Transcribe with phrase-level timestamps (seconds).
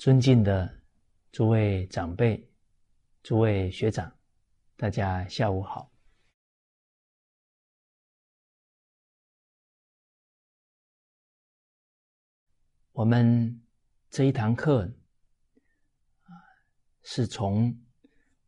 [0.00, 0.82] 尊敬的
[1.30, 2.50] 诸位长辈、
[3.22, 4.18] 诸位学长，
[4.74, 5.92] 大家下午好。
[12.92, 13.62] 我们
[14.08, 14.90] 这一堂课，
[17.02, 17.68] 是从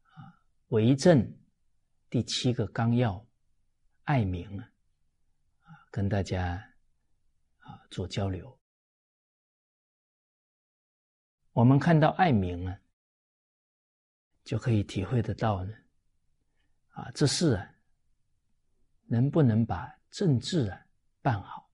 [0.05, 0.17] 啊
[0.69, 1.39] 为政
[2.09, 3.23] 第七个纲要
[4.05, 4.67] 爱民啊，
[5.91, 6.55] 跟大家
[7.59, 8.62] 啊做交流。
[11.53, 12.81] 我们看到爱民啊，
[14.43, 15.75] 就可以体会得到呢，
[16.89, 17.75] 啊，这事啊，
[19.05, 20.87] 能不能把政治啊
[21.21, 21.71] 办好，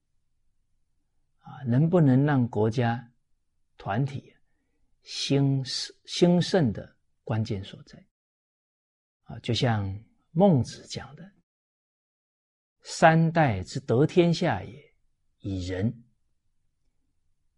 [1.38, 3.12] 啊，能不能让国家
[3.76, 4.34] 团体
[5.02, 8.04] 兴盛兴盛的关键所在，
[9.22, 9.96] 啊，就像
[10.32, 11.32] 孟子讲的
[12.82, 14.94] ：“三代之得天下也，
[15.38, 15.88] 以仁；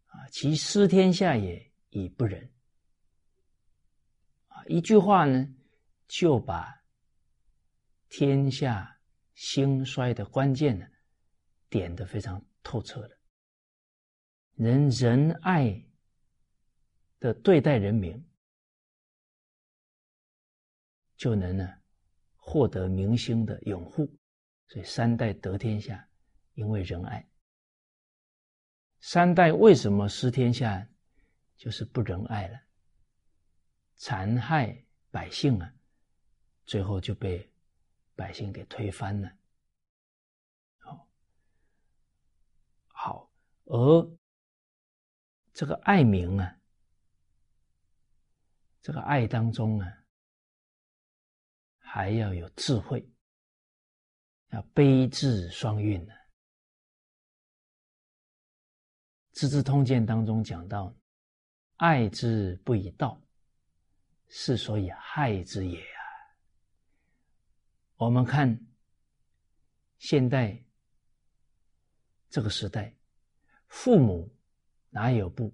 [0.04, 2.50] 啊，其失天下也。”以不仁
[4.48, 5.54] 啊，一句话呢，
[6.08, 6.82] 就把
[8.08, 9.00] 天下
[9.34, 10.86] 兴衰的关键呢
[11.68, 13.18] 点得非常透彻了。
[14.54, 15.84] 人仁爱
[17.18, 18.28] 的对待人民，
[21.16, 21.68] 就能呢
[22.34, 24.10] 获得民心的拥护。
[24.68, 26.08] 所以三代得天下，
[26.54, 27.28] 因为仁爱。
[29.00, 30.86] 三代为什么失天下？
[31.60, 32.58] 就是不仁爱了，
[33.96, 35.70] 残害百姓啊，
[36.64, 37.52] 最后就被
[38.14, 39.30] 百姓给推翻了。
[40.78, 41.06] 好，
[42.86, 43.30] 好，
[43.64, 44.16] 而
[45.52, 46.58] 这个爱民啊，
[48.80, 50.04] 这个爱当中啊，
[51.76, 53.06] 还要有智慧，
[54.48, 56.14] 要悲智双运呢。
[59.32, 60.96] 《资治通鉴》当中讲到。
[61.80, 63.18] 爱之不以道，
[64.28, 66.00] 是所以害之也啊！
[67.96, 68.60] 我们看
[69.96, 70.62] 现代
[72.28, 72.94] 这个时代，
[73.68, 74.30] 父母
[74.90, 75.50] 哪有不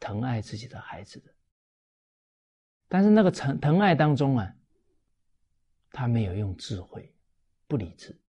[0.00, 1.32] 疼爱自己的孩子的？
[2.88, 4.52] 但是那个疼疼爱当中啊，
[5.90, 7.16] 他没有用智慧，
[7.68, 8.20] 不理智，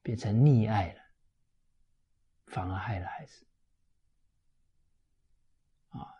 [0.00, 1.00] 变成溺爱了，
[2.46, 3.44] 反而害了孩子。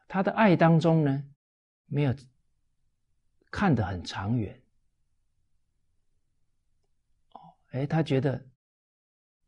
[0.09, 1.25] 他的爱当中呢，
[1.87, 2.15] 没有
[3.51, 4.63] 看得很长远。
[7.33, 7.41] 哦，
[7.71, 8.47] 哎，他觉得，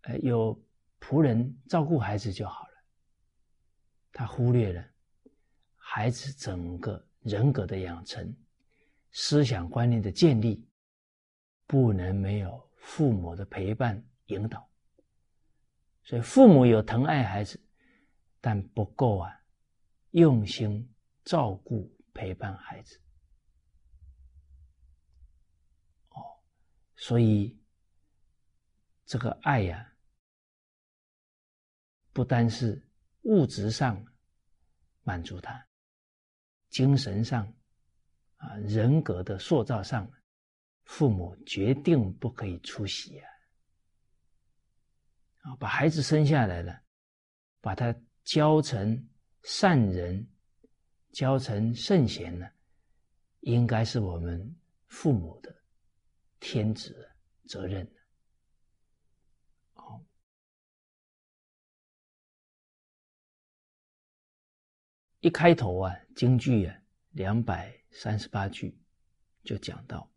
[0.02, 0.60] 哎，有
[1.00, 2.74] 仆人照顾孩子就好了。
[4.12, 4.84] 他忽略了
[5.76, 8.36] 孩子整个人格的养成、
[9.12, 10.68] 思想观念的建立，
[11.66, 14.68] 不能没有父母的陪伴引导。
[16.02, 17.62] 所以，父母有疼爱孩子，
[18.40, 19.37] 但不够啊。
[20.18, 20.92] 用心
[21.24, 23.00] 照顾陪伴孩子，
[26.08, 26.42] 哦，
[26.96, 27.56] 所以
[29.06, 29.92] 这个爱呀，
[32.12, 32.84] 不单是
[33.22, 34.04] 物质上
[35.02, 35.64] 满足他，
[36.68, 37.46] 精神上
[38.38, 40.10] 啊，人格的塑造上，
[40.84, 43.30] 父母决定不可以出席啊！
[45.42, 46.82] 啊，把孩子生下来了，
[47.60, 47.94] 把他
[48.24, 49.08] 教成。
[49.42, 50.28] 善人
[51.12, 52.46] 教成圣贤呢，
[53.40, 54.56] 应该是我们
[54.86, 55.54] 父母的
[56.40, 57.08] 天职
[57.46, 57.90] 责任。
[65.20, 66.80] 一开头啊，京剧啊，
[67.10, 68.78] 两百三十八句
[69.42, 70.08] 就讲到：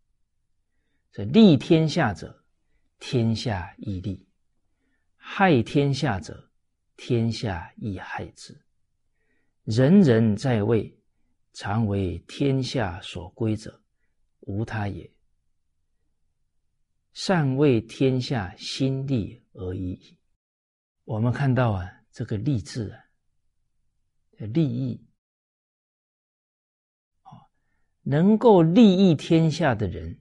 [1.11, 2.45] 这利天下者，
[2.99, 4.23] 天下亦利；
[5.17, 6.51] 害天下者，
[6.95, 8.63] 天下亦害之。
[9.63, 10.99] 人人在位，
[11.53, 13.83] 常为天下所归者，
[14.39, 15.13] 无他也。
[17.13, 20.17] 善为天下心利而已。
[21.03, 23.03] 我们看到啊，这个“利”字啊，
[24.39, 25.05] 利益，
[28.01, 30.19] 能够利益天下的人，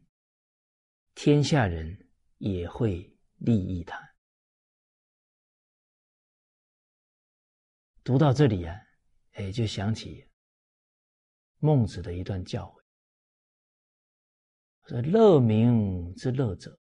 [1.15, 3.99] 天下人也会利益他。
[8.05, 8.77] 读到这里啊。
[9.41, 10.27] 哎，就想起
[11.61, 12.83] 孟子的一段教诲：
[14.91, 16.79] 说乐民之乐者，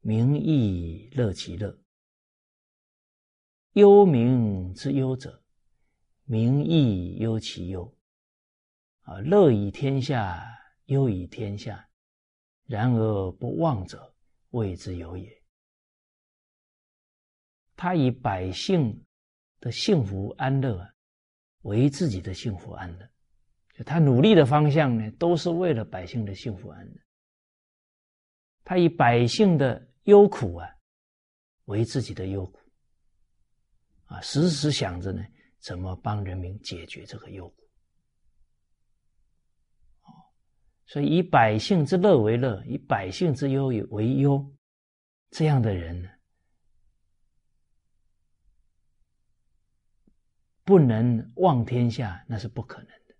[0.00, 1.74] 民亦乐其乐；
[3.72, 5.42] 忧民之忧者，
[6.24, 7.96] 民亦忧其忧。
[9.04, 10.46] 啊，乐以天下，
[10.84, 11.88] 忧以天下，
[12.66, 14.14] 然而不忘者，
[14.50, 15.42] 谓之有也。
[17.74, 19.02] 他以百姓
[19.58, 20.78] 的幸福安乐。
[20.78, 20.91] 啊
[21.62, 23.10] 为自己的幸福安乐，
[23.74, 27.00] 就他努力的方向呢，都是为了百姓的幸福安乐。
[28.64, 30.68] 他以百姓的忧苦啊
[31.64, 32.58] 为自己的忧苦，
[34.06, 35.24] 啊，时时想着呢，
[35.58, 37.56] 怎么帮人民解决这个忧苦。
[40.86, 44.44] 所以以百姓之乐为乐，以百姓之忧为忧，
[45.30, 46.10] 这样的人呢，
[50.64, 53.14] 不能望天下，那是不可能的。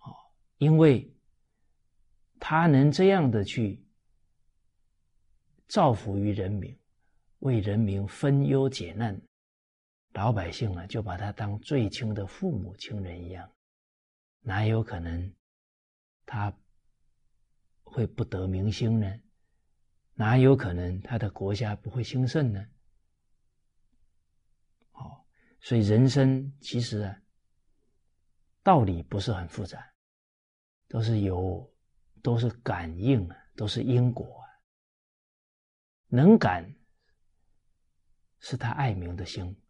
[0.00, 0.14] 哦，
[0.58, 1.10] 因为
[2.38, 3.82] 他能这样的去
[5.66, 6.78] 造福于人民，
[7.38, 9.20] 为人民分忧解难，
[10.12, 13.50] 老百姓呢，就把他当最亲的父母亲人一样，
[14.40, 15.32] 哪有可能？
[16.26, 16.52] 他
[17.82, 19.20] 会不得民心呢？
[20.14, 22.66] 哪有可能他的国家不会兴盛呢？
[25.60, 27.22] 所以人生其实啊，
[28.62, 29.84] 道理不是很复杂，
[30.88, 31.74] 都是有，
[32.22, 34.46] 都是感应啊，都是因果啊。
[36.08, 36.72] 能感
[38.38, 39.60] 是他爱民的心，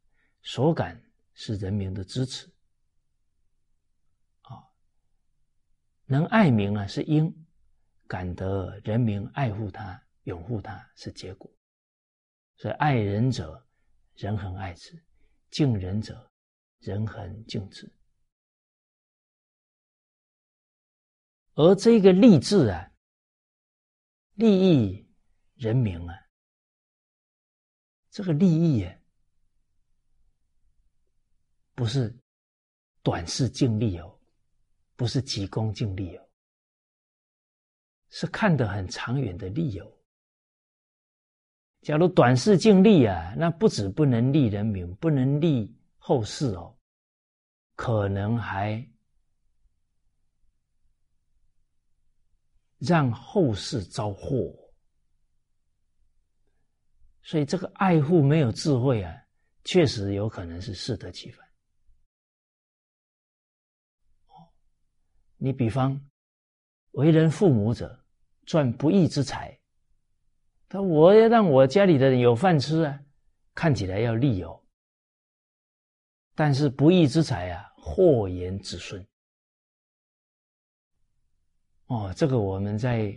[0.42, 1.02] 所感
[1.32, 2.46] 是人民的支持。
[4.42, 4.60] 啊
[6.04, 7.32] 能爱民啊，是因；
[8.06, 11.50] 感得人民爱护他、拥护他，是结果。
[12.56, 13.66] 所以，爱人者，
[14.14, 14.94] 人恒爱之；
[15.50, 16.30] 敬人者，
[16.78, 17.90] 人恒敬之。
[21.54, 22.92] 而这个立志啊，
[24.34, 25.08] 利益
[25.54, 26.28] 人民啊，
[28.10, 28.98] 这个利益啊，
[31.74, 32.18] 不是
[33.02, 34.12] 短视尽力哦。
[34.98, 36.30] 不是急功近利哦，
[38.08, 39.95] 是看得很长远的利哦。
[41.86, 46.76] 假如短视尽利啊，那不止不能利人民，不能利后世哦，
[47.76, 48.84] 可能还
[52.78, 54.52] 让后世遭祸。
[57.22, 59.14] 所以这个爱护没有智慧啊，
[59.62, 61.48] 确实有可能是适得其反。
[65.36, 66.04] 你比方，
[66.90, 68.04] 为人父母者
[68.44, 69.56] 赚不义之财，
[70.68, 73.00] 他我要让我家里的人有饭吃啊，
[73.54, 74.66] 看起来要利有，
[76.34, 79.06] 但是不义之财啊，祸延子孙。
[81.86, 83.16] 哦，这个我们在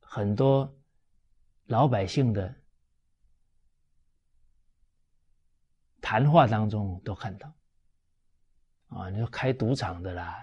[0.00, 0.70] 很多
[1.64, 2.54] 老百姓的
[6.02, 7.50] 谈话当中都看到。
[8.88, 10.36] 啊，你说开赌场的啦，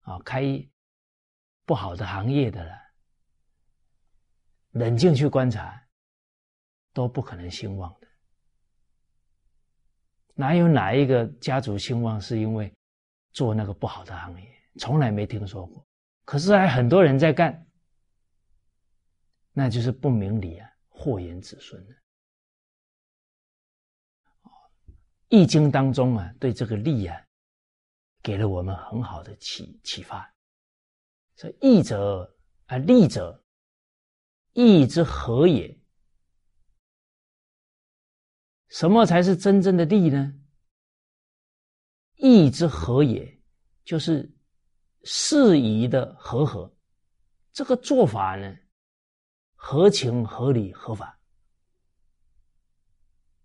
[0.00, 0.42] 啊，开
[1.66, 2.87] 不好的行业的啦，
[4.78, 5.78] 冷静去观察，
[6.92, 8.08] 都不可能兴旺的。
[10.34, 12.72] 哪有哪一个家族兴旺是因为
[13.32, 14.48] 做那个不好的行业？
[14.78, 15.84] 从来没听说过。
[16.24, 17.66] 可是还很多人在干，
[19.52, 21.94] 那就是不明理啊，祸延子孙的。
[25.28, 27.24] 易经当中啊，对这个利啊。
[28.20, 30.28] 给了我们很好的启启发。
[31.36, 33.42] 这义者啊，利者，
[34.58, 35.78] 义之和也。
[38.70, 40.34] 什么才是真正的利呢？
[42.16, 43.40] 义之和也，
[43.84, 44.28] 就是
[45.04, 46.74] 适宜的和合。
[47.52, 48.52] 这个做法呢，
[49.54, 51.16] 合情、合理、合法。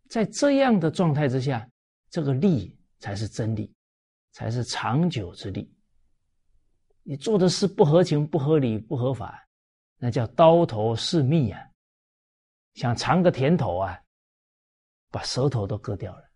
[0.09, 1.69] 在这样的状态之下，
[2.09, 3.71] 这个利才是真理。
[4.31, 5.71] 才是长久之利。
[7.03, 9.47] 你做的事不合情、不合理、不合法，
[9.97, 11.69] 那叫刀头噬蜜啊！
[12.73, 14.01] 想尝个甜头啊，
[15.09, 16.29] 把舌头都割掉了。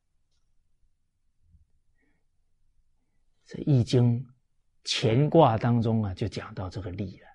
[3.46, 4.24] 这《易经》
[4.84, 7.28] 乾卦当中啊，就讲到这个利了。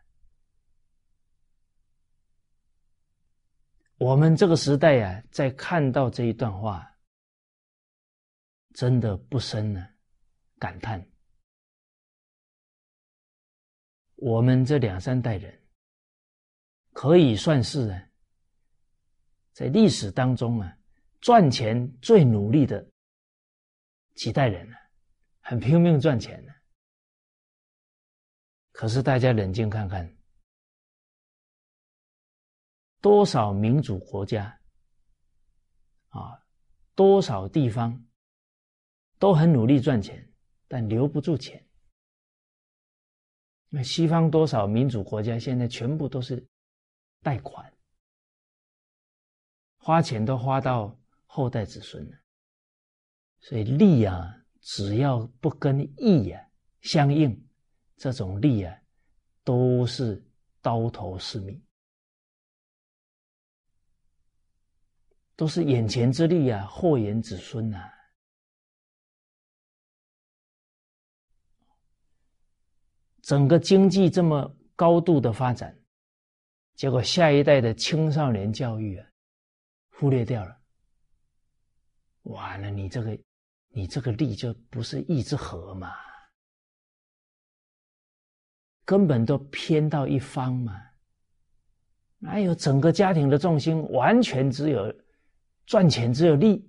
[3.98, 6.92] 我们这个时代呀，在看到这一段话，
[8.74, 9.88] 真的不深呢。
[10.58, 11.04] 感叹，
[14.16, 15.61] 我们这两三代人
[16.92, 18.08] 可以算是啊，
[19.52, 20.78] 在历史当中啊
[21.20, 22.86] 赚钱最努力的
[24.14, 24.76] 几代人了，
[25.40, 26.54] 很拼命赚钱的。
[28.72, 30.16] 可是大家冷静看看，
[33.00, 34.60] 多少民主国家
[36.08, 36.42] 啊，
[36.94, 38.06] 多少地方
[39.18, 40.28] 都很努力赚钱。
[40.74, 41.62] 但留不住钱。
[43.68, 46.42] 那西方多少民主国家现在全部都是
[47.22, 47.72] 贷款，
[49.78, 52.18] 花钱都花到后代子孙了。
[53.40, 56.40] 所以利啊，只要不跟义啊
[56.82, 57.48] 相应，
[57.96, 58.76] 这种利啊，
[59.42, 60.22] 都是
[60.60, 61.60] 刀头是命，
[65.34, 67.90] 都是眼前之利啊，祸延子孙呐。
[73.22, 75.76] 整个经济这么高度的发展，
[76.74, 79.06] 结果下一代的青少年教育啊，
[79.90, 80.58] 忽略掉了。
[82.22, 83.18] 完了，你这个，
[83.68, 85.94] 你这个力就不是义之和嘛，
[88.84, 90.80] 根本都偏到一方嘛。
[92.18, 94.94] 哪有整个家庭的重心完全只有
[95.66, 96.64] 赚钱，只有利？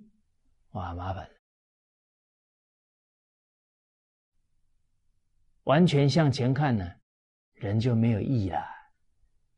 [0.72, 1.30] 哇，麻烦。
[5.66, 6.92] 完全向前看呢，
[7.54, 8.60] 人就没有意义了，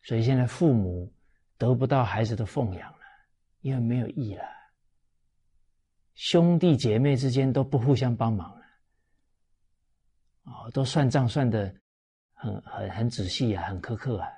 [0.06, 1.12] 所以现在父母
[1.58, 3.00] 得不到孩子的奉养了，
[3.62, 4.44] 因为没有义了。
[6.14, 8.66] 兄弟姐妹之间都不互相帮忙了，
[10.44, 11.76] 哦，都算账算的
[12.34, 14.30] 很很很仔细啊，很苛刻啊。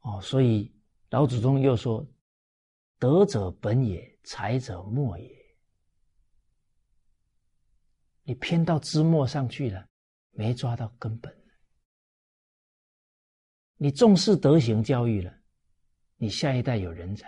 [0.00, 0.70] 哦，所以。
[1.10, 2.02] 老祖宗又说
[2.98, 5.41] ：“德者本也，才者末也。
[8.22, 9.88] 你偏到枝末上去了，
[10.30, 11.34] 没抓到根本。
[13.76, 15.34] 你重视德行教育了，
[16.16, 17.26] 你下一代有人才；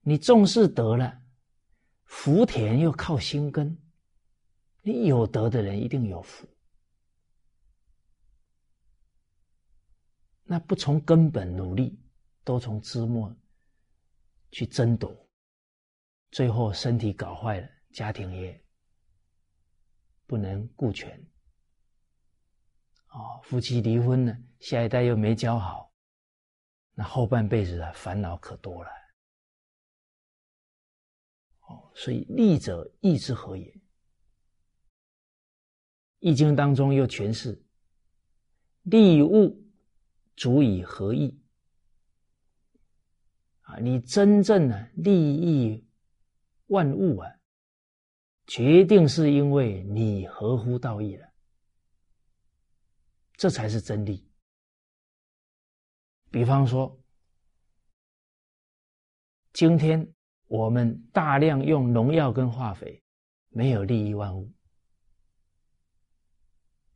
[0.00, 1.20] 你重视德了，
[2.04, 3.76] 福田又靠心根。
[4.82, 6.48] 你有德的人一定有福。
[10.44, 11.98] 那不从根本努力。”
[12.44, 13.30] 都从枝末
[14.52, 15.14] 去争夺，
[16.30, 18.58] 最后身体搞坏了，家庭也
[20.28, 21.18] 不能顾全。
[23.08, 25.90] 哦，夫妻离婚了，下一代又没教好，
[26.92, 28.90] 那后半辈子啊，烦恼可多了。
[31.60, 33.74] 哦，所以利者义之和也。
[36.18, 37.64] 易经当中又诠释：
[38.82, 39.66] 利物
[40.36, 41.42] 足以合义。
[43.62, 45.88] 啊，你真正的利益
[46.66, 47.37] 万物啊，
[48.48, 51.32] 决定是因为你合乎道义了，
[53.34, 54.28] 这才是真理。
[56.30, 57.00] 比方说，
[59.52, 60.12] 今天
[60.46, 63.00] 我们大量用农药跟化肥，
[63.50, 64.52] 没有利益万物，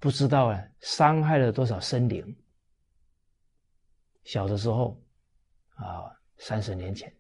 [0.01, 2.37] 不知道啊，伤害了多少生灵。
[4.25, 5.01] 小的时候，
[5.77, 6.11] 啊。
[6.39, 7.15] 三十年前，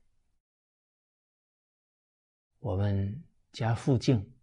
[2.58, 4.34] 我们家附近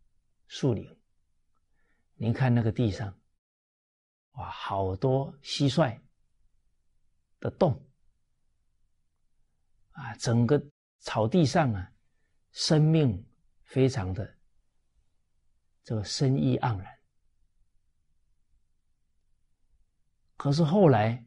[0.48, 0.88] 树林，
[2.14, 3.20] 您看那个地上，
[4.34, 6.00] 哇，好多蟋蟀
[7.40, 7.84] 的洞
[9.92, 10.64] 啊，整个
[11.00, 11.92] 草地上啊，
[12.52, 13.28] 生命
[13.64, 14.38] 非常的
[15.84, 17.00] 这个生意盎然。
[20.38, 21.26] 可是后来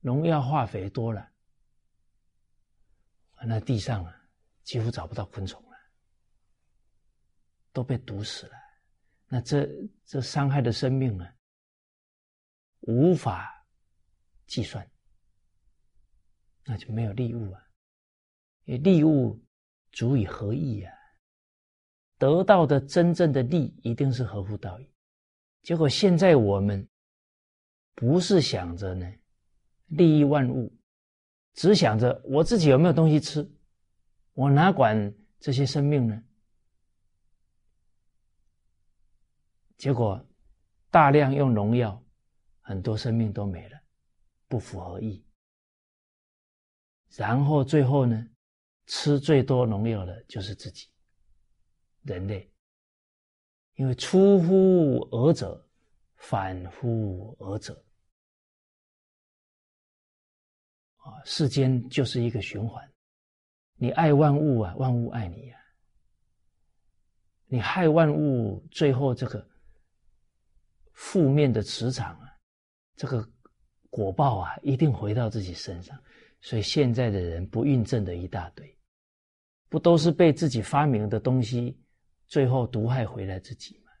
[0.00, 1.30] 农药化肥多了。
[3.46, 4.28] 那地上啊，
[4.62, 5.73] 几乎找不到昆虫了，
[7.74, 8.52] 都被毒死了。
[9.28, 9.68] 那这
[10.06, 11.28] 这伤害的生命呢，
[12.80, 13.52] 无法
[14.46, 14.90] 计算，
[16.64, 17.60] 那就没有利物啊。
[18.64, 19.38] 因为利物
[19.92, 20.90] 足以合意啊，
[22.16, 24.90] 得到的真正的利一定是合乎道义。
[25.62, 26.88] 结果现在我们
[27.94, 29.06] 不是想着呢，
[29.88, 30.74] 利益万物。
[31.54, 33.48] 只想着我自己有没有东西吃，
[34.32, 36.20] 我哪管这些生命呢？
[39.76, 40.24] 结果
[40.90, 42.02] 大量用农药，
[42.60, 43.80] 很多生命都没了，
[44.48, 45.24] 不符合意。
[47.16, 48.26] 然后最后呢，
[48.86, 50.88] 吃最多农药的就是自己，
[52.02, 52.50] 人类，
[53.74, 55.68] 因为出乎尔者，
[56.16, 57.84] 反乎尔者。
[60.96, 62.82] 啊，世间就是一个循环，
[63.74, 65.56] 你爱万物啊，万物爱你呀；
[67.44, 69.46] 你害万物，最后这个
[70.94, 72.28] 负面的磁场啊，
[72.96, 73.24] 这个
[73.90, 75.96] 果报啊，一定回到自己身上。
[76.40, 78.76] 所以现在的人不孕症的一大堆，
[79.68, 81.78] 不都是被自己发明的东西
[82.26, 83.92] 最后毒害回来自己吗？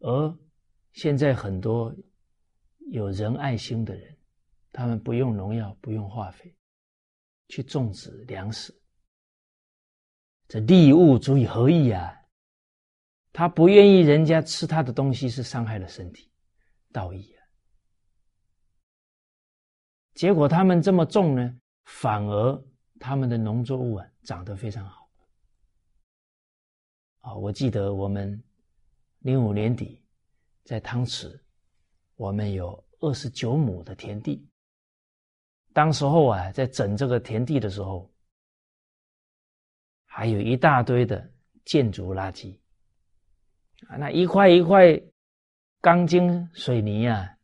[0.00, 0.38] 而。
[0.96, 1.92] 现在很多
[2.92, 4.16] 有仁爱心的人，
[4.70, 6.54] 他们不用农药，不用化肥，
[7.48, 8.72] 去种植粮食，
[10.46, 12.12] 这利物足以何意啊！
[13.32, 16.30] 他不愿意人家吃他的东西，是伤害了身体，
[16.92, 17.40] 道义啊。
[20.14, 22.64] 结果他们这么种呢，反而
[23.00, 25.08] 他们的农作物啊长得非常好。
[27.20, 28.40] 啊，我记得我们
[29.20, 30.00] 零五年底
[30.62, 31.42] 在汤池，
[32.14, 34.46] 我们有二十九亩的田地。
[35.72, 38.08] 当时候啊，在整这个田地的时候，
[40.16, 41.28] 还有一大堆的
[41.64, 42.56] 建筑垃圾
[43.88, 45.02] 啊，那一块一块
[45.80, 47.36] 钢筋水泥啊，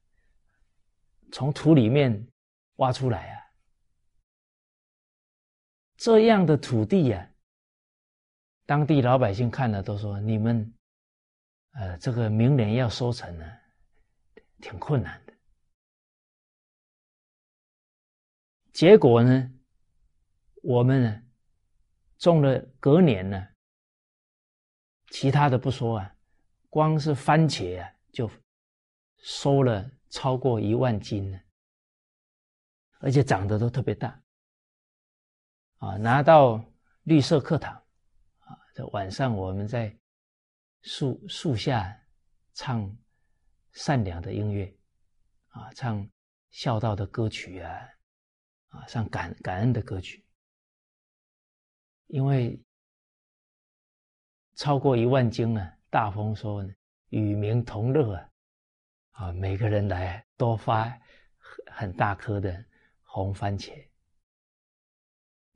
[1.33, 2.29] 从土里面
[2.77, 3.43] 挖出来啊，
[5.97, 7.29] 这样的土地呀，
[8.67, 10.73] 当地老百姓看了都说：“你们，
[11.73, 13.45] 呃，这个明年要收成呢，
[14.61, 15.35] 挺困难的。”
[18.73, 19.53] 结果呢，
[20.63, 21.23] 我们呢
[22.21, 23.49] 种了隔年呢，
[25.11, 26.15] 其他的不说啊，
[26.69, 28.31] 光是番茄啊就
[29.25, 31.41] 收了超过一万斤呢，
[33.01, 34.23] 而且长得都特别大，
[35.79, 36.63] 啊，拿到
[37.03, 37.75] 绿色课堂，
[38.41, 39.99] 啊，这晚上我们在
[40.83, 42.01] 树树下
[42.53, 42.97] 唱
[43.73, 44.73] 善良的音乐，
[45.49, 46.09] 啊，唱
[46.51, 47.89] 孝道的歌曲啊。
[48.69, 50.25] 啊，唱感感恩的歌曲，
[52.11, 52.61] 因为
[54.55, 56.73] 超过一万斤啊，大丰说呢，
[57.09, 58.31] 与民同乐啊，
[59.13, 60.93] 啊，每个人来多发
[61.67, 62.65] 很大颗的
[63.03, 63.73] 红番茄。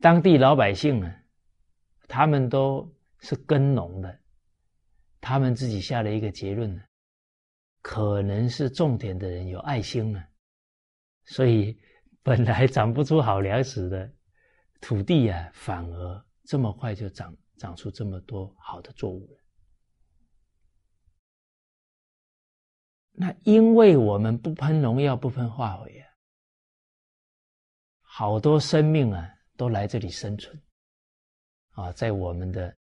[0.01, 1.23] 当地老百姓啊，
[2.09, 4.21] 他们都是耕农的，
[5.21, 6.83] 他们自己下了一个结论呢，
[7.83, 10.25] 可能是种田的人有爱心呢，
[11.25, 11.79] 所以。
[12.27, 14.11] 本来长不出好粮食的
[14.81, 19.41] 土地啊，反而这么快就长长出这么多好的作物了。
[23.17, 26.09] 那因为我们不喷农药、不喷化肥啊，
[28.01, 30.61] 好多生命啊都来这里生存
[31.71, 32.77] 啊，在我们的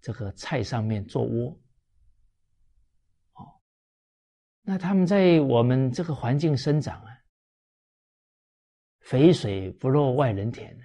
[0.00, 1.58] 这个菜上面做窝。
[4.62, 7.18] 那他们在我们这个环境生长啊，
[9.00, 10.84] 肥水不落外人田呢，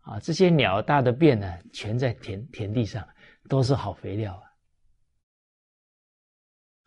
[0.00, 3.06] 啊这些鸟大的便呢，全在田田地上，
[3.48, 4.34] 都是好肥料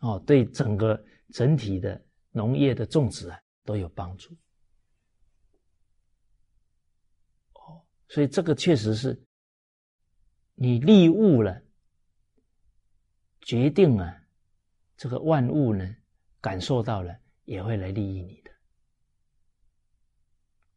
[0.00, 2.00] 啊，哦，对整个整体的
[2.30, 4.34] 农业的种植啊都有帮助，
[7.54, 9.20] 哦，所以这个确实是，
[10.54, 11.62] 你利物了，
[13.40, 14.20] 决定啊。
[14.96, 15.84] 这个万物呢，
[16.40, 18.50] 感受到了也会来利益你的。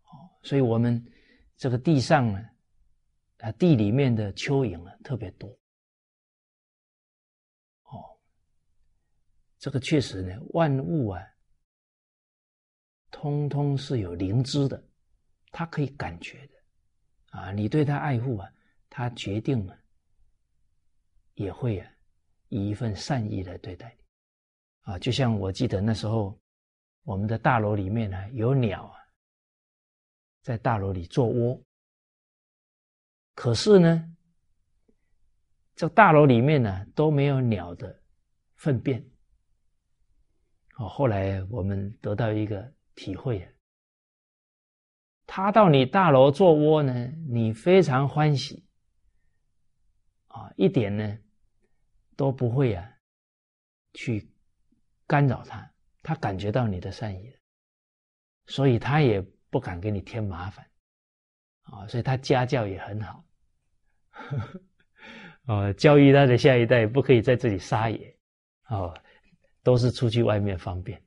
[0.05, 1.05] 哦，所以我们
[1.57, 2.49] 这个地上呢，
[3.39, 5.49] 啊，地里面的蚯蚓啊特别多。
[7.85, 8.19] 哦，
[9.57, 11.21] 这个确实呢，万物啊，
[13.09, 14.81] 通通是有灵知的，
[15.51, 16.53] 它可以感觉的。
[17.31, 18.49] 啊，你对它爱护啊，
[18.89, 19.77] 它决定了，
[21.33, 21.91] 也会啊，
[22.49, 24.03] 以一份善意来对待你。
[24.93, 26.39] 啊，就像我记得那时候，
[27.03, 28.96] 我们的大楼里面呢有鸟啊，
[30.47, 31.61] 在大楼里做窝。
[33.35, 34.15] 可是呢，
[35.75, 38.01] 这大楼里面呢都没有鸟的
[38.55, 39.05] 粪便。
[40.77, 43.45] 哦，后来我们得到一个体会，
[45.25, 46.93] 他到你大楼做窝呢，
[47.27, 48.65] 你非常欢喜，
[50.27, 51.19] 啊，一点呢
[52.15, 52.89] 都不会啊
[53.93, 54.31] 去。
[55.05, 57.37] 干扰他，他感觉到你的善意了，
[58.45, 60.69] 所以他也不敢给你添麻烦，
[61.63, 63.25] 啊，所以他家教也很好，
[65.45, 68.17] 哦， 教育他的下一代不可以在这里撒野，
[68.69, 68.93] 哦，
[69.63, 71.01] 都是出去外面方便，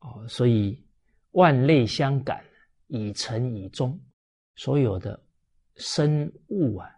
[0.00, 0.86] 哦，所以
[1.32, 2.44] 万类相感，
[2.86, 3.98] 以诚以忠，
[4.56, 5.22] 所有的
[5.76, 6.90] 生物啊，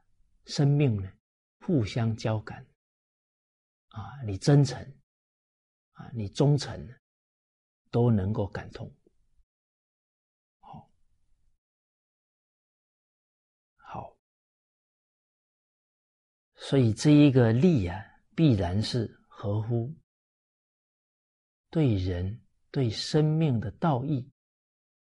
[0.44, 1.10] 生命呢，
[1.60, 2.64] 互相交感。
[3.88, 4.78] 啊，你真诚，
[5.92, 6.86] 啊，你忠诚，
[7.96, 8.94] 都能够感通。
[10.60, 10.90] 好，
[13.78, 14.14] 好，
[16.56, 18.04] 所以这一个利啊，
[18.34, 19.90] 必然是合乎
[21.70, 22.38] 对人
[22.70, 24.30] 对生命的道义，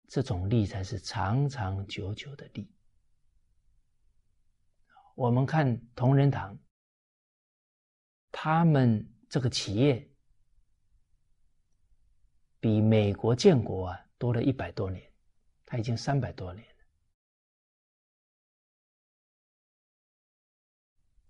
[0.08, 2.72] 这种利才是长长久久的利。
[5.16, 6.58] 我们看同仁堂。
[8.32, 10.10] 他们这个企业
[12.60, 15.12] 比美国建国啊多了一百多年，
[15.66, 16.84] 他已经三百多年了。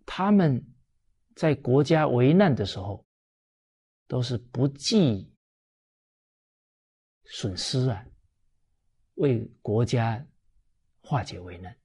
[0.06, 0.64] 他们
[1.36, 3.06] 在国家危难的时候，
[4.08, 5.32] 都是不计
[7.26, 8.06] 损失啊，
[9.16, 10.26] 为国家
[11.02, 11.78] 化解危难。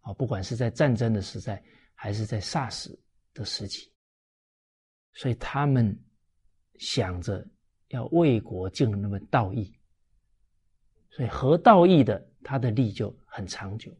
[0.00, 1.62] 啊，不管是在战争的时代，
[1.94, 2.96] 还是在 SARS
[3.34, 3.92] 的时期，
[5.12, 5.94] 所以他们
[6.78, 7.46] 想着
[7.88, 9.72] 要为国尽那么道义，
[11.10, 13.90] 所以合道义的，他的利就很长久。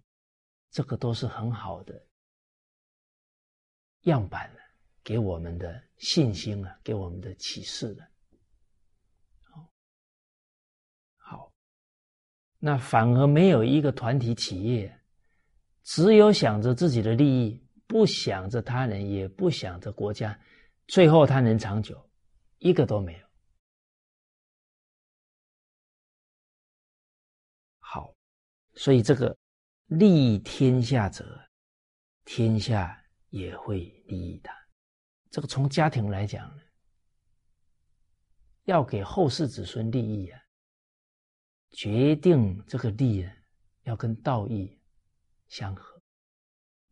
[0.70, 2.06] 这个都是很好的
[4.02, 4.60] 样板了，
[5.02, 8.06] 给我们的信心啊，给我们的启示了。
[9.44, 9.72] 好，
[11.16, 11.52] 好，
[12.58, 14.94] 那反而没有一个团体企业，
[15.82, 20.38] 只有想着自己的利益，不想着他人，也不想着国家，
[20.86, 21.98] 最后他能长久，
[22.58, 23.27] 一个都没有。
[28.78, 29.36] 所以这个。
[29.88, 31.48] 利益天下者，
[32.26, 34.54] 天下也会利益他。
[35.30, 36.62] 这个从家庭来讲呢，
[38.64, 40.38] 要给后世子孙利益啊，
[41.70, 43.34] 决定这个利啊，
[43.84, 44.78] 要跟道义
[45.46, 45.98] 相合。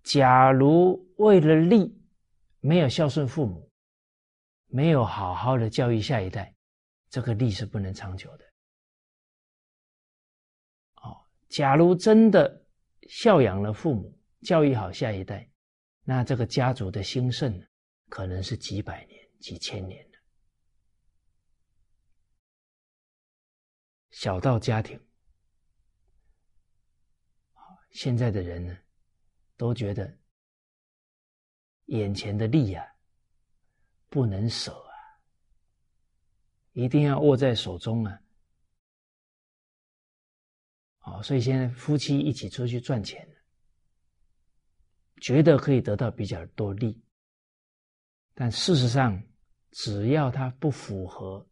[0.03, 1.95] 假如为了利，
[2.61, 3.71] 没有孝顺父母，
[4.69, 6.57] 没有好好的教育下一代，
[7.11, 8.46] 这个利是不能长久的。
[11.49, 12.65] 假如真的。
[13.09, 15.49] 孝养了父母，教育好下一代，
[16.03, 17.65] 那这个家族的兴盛
[18.09, 20.19] 可能是几百年、几千年的。
[24.11, 25.01] 小到家庭，
[27.91, 28.77] 现在的人呢，
[29.57, 30.19] 都觉得
[31.85, 32.85] 眼前的利啊，
[34.09, 34.99] 不能舍啊，
[36.73, 38.21] 一定要握在手中啊。
[41.07, 43.25] 啊，所以现在夫妻一起出去赚钱，
[45.21, 47.01] 觉得可以得到比较多利，
[48.35, 49.23] 但事实上，
[49.71, 51.47] 只要他不符合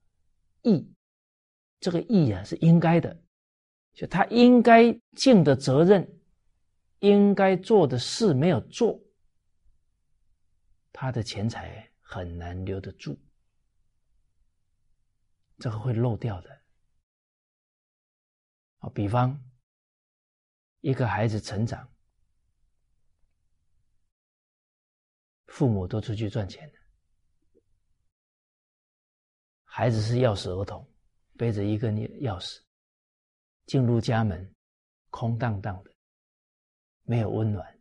[0.62, 0.92] 义，
[1.78, 3.16] 这个义啊是应该的，
[3.92, 6.20] 就他应该尽的责任，
[6.98, 9.00] 应该做的事没有做，
[10.92, 13.16] 他的钱财很难留得住，
[15.58, 16.63] 这个会漏掉的。
[18.90, 19.42] 比方
[20.80, 21.90] 一个孩子成长，
[25.46, 26.80] 父母都出去赚钱了，
[29.64, 30.86] 孩子是钥匙儿童，
[31.38, 32.62] 背着一个钥匙
[33.66, 34.54] 进入家门，
[35.10, 35.90] 空荡荡的，
[37.04, 37.80] 没有温暖，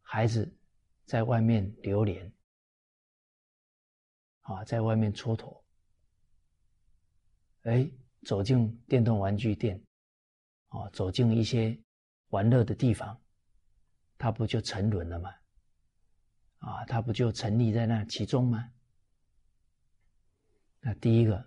[0.00, 0.56] 孩子
[1.04, 2.32] 在外面流连，
[4.40, 5.62] 啊，在外面蹉跎，
[7.64, 7.90] 哎。
[8.28, 9.82] 走进电动玩具店，
[10.68, 11.74] 哦，走进一些
[12.28, 13.18] 玩乐的地方，
[14.18, 15.34] 他不就沉沦了吗？
[16.58, 18.70] 啊，他不就沉溺在那其中吗？
[20.80, 21.42] 那第一个，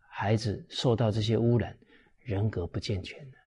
[0.00, 1.78] 孩子受到这些污染，
[2.18, 3.38] 人格不健全的。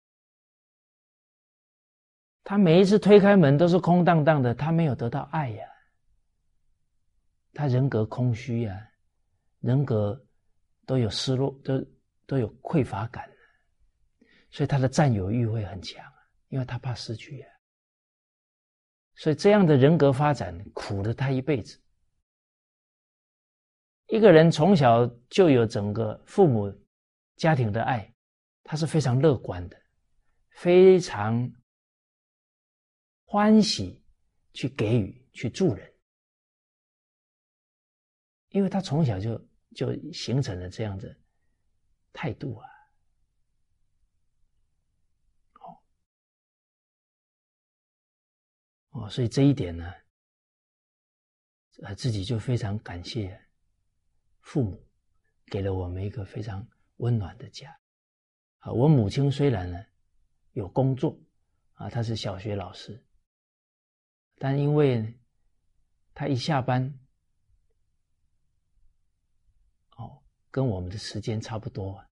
[2.45, 5.67] 他每一次推开门都是空荡荡的，他没有得到爱呀，
[7.51, 8.89] 他人格空虚呀，
[9.59, 10.25] 人格
[10.85, 11.85] 都有失落，都。
[12.31, 13.29] 都有匮乏感，
[14.51, 16.01] 所以他的占有欲会很强，
[16.47, 17.49] 因为他怕失去啊。
[19.15, 21.77] 所以这样的人格发展苦了他一辈子。
[24.07, 26.73] 一个人从小就有整个父母
[27.35, 28.15] 家庭的爱，
[28.63, 29.77] 他是非常乐观的，
[30.51, 31.51] 非常
[33.25, 34.01] 欢喜
[34.53, 35.93] 去给予、去助人，
[38.51, 39.37] 因为他从小就
[39.75, 41.13] 就形成了这样的。
[42.13, 42.69] 态度啊，
[45.53, 45.83] 好
[48.89, 49.93] 哦，所以这一点呢，
[51.83, 53.39] 呃，自己就非常感谢
[54.41, 54.87] 父母，
[55.45, 57.79] 给了我们一个非常温暖的家。
[58.59, 59.83] 啊，我母亲虽然呢
[60.51, 61.17] 有工作
[61.73, 63.03] 啊，她是小学老师，
[64.35, 65.17] 但因为
[66.13, 66.97] 她一下班。
[70.51, 72.05] 跟我们的时间差不多，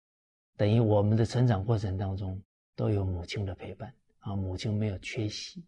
[0.55, 2.39] 等于我们的成长过程当中
[2.75, 5.65] 都有母亲的陪伴啊，母亲没有缺席。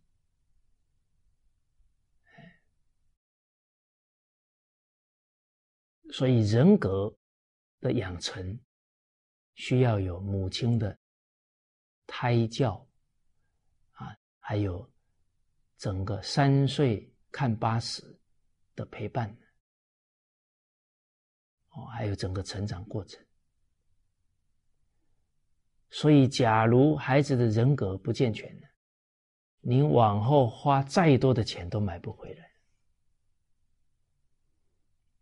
[6.11, 7.15] 所以人格
[7.81, 8.59] 的养成
[9.55, 10.97] 需要有母亲的
[12.07, 12.87] 胎教
[13.91, 14.87] 啊，还有
[15.77, 18.03] 整个三岁看八十
[18.75, 19.35] 的陪伴。
[21.85, 23.23] 还有整个成长过程。
[25.89, 28.49] 所以，假如孩子的人格不健全
[29.61, 32.51] 您往后花再多的钱都买不回来。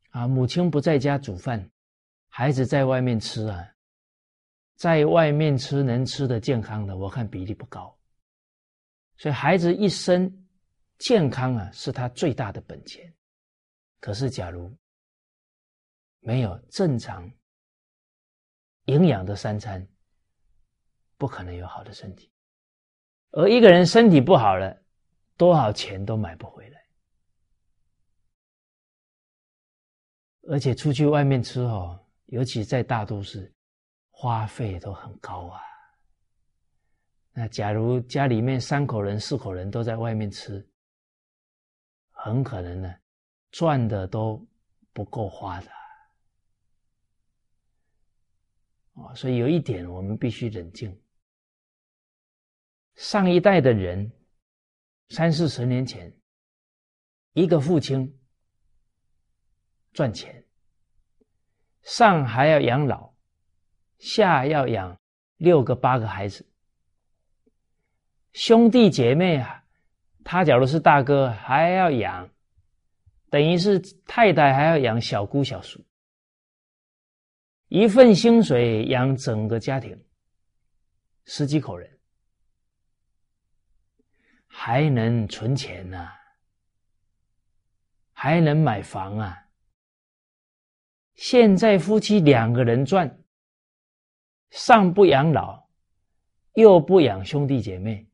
[0.09, 1.71] 啊，母亲不在家煮饭，
[2.27, 3.73] 孩子在外面吃啊，
[4.75, 7.97] 在外面吃能吃的健康的，我看比例不高。
[9.17, 10.47] 所以孩子一生
[10.99, 13.11] 健康啊，是他最大的本钱。
[13.99, 14.71] 可是，假如
[16.27, 17.31] 没有正常
[18.87, 19.87] 营养的三餐，
[21.15, 22.29] 不可能有好的身体。
[23.31, 24.77] 而一个人身体不好了，
[25.37, 26.85] 多少钱都买不回来。
[30.49, 33.49] 而且出去外面吃哦，尤其在大都市，
[34.11, 35.61] 花费都很高啊。
[37.31, 40.69] 那假如家里面三口人、四口人都在外面吃，
[42.11, 42.93] 很可能呢，
[43.49, 44.45] 赚的都
[44.91, 45.76] 不够花的。
[48.97, 50.99] 啊，所以有一点我们必须冷静。
[52.95, 54.11] 上一代的人，
[55.09, 56.11] 三四十年前，
[57.33, 58.19] 一个父亲
[59.93, 60.43] 赚钱，
[61.83, 63.13] 上还要养老，
[63.99, 64.99] 下要养
[65.37, 66.43] 六个八个孩子，
[68.33, 69.63] 兄弟姐妹啊，
[70.23, 72.27] 他假如是大哥，还要养，
[73.29, 75.85] 等于是太太还要养小姑小叔，
[77.67, 80.01] 一份薪水养整个家庭，
[81.25, 81.89] 十几口人。
[84.45, 86.09] 还能存钱呢，
[88.11, 89.37] 还能买房啊！
[91.13, 93.23] 现在夫妻两个人赚，
[94.49, 95.69] 上不养老，
[96.53, 98.09] 又不养兄弟姐妹，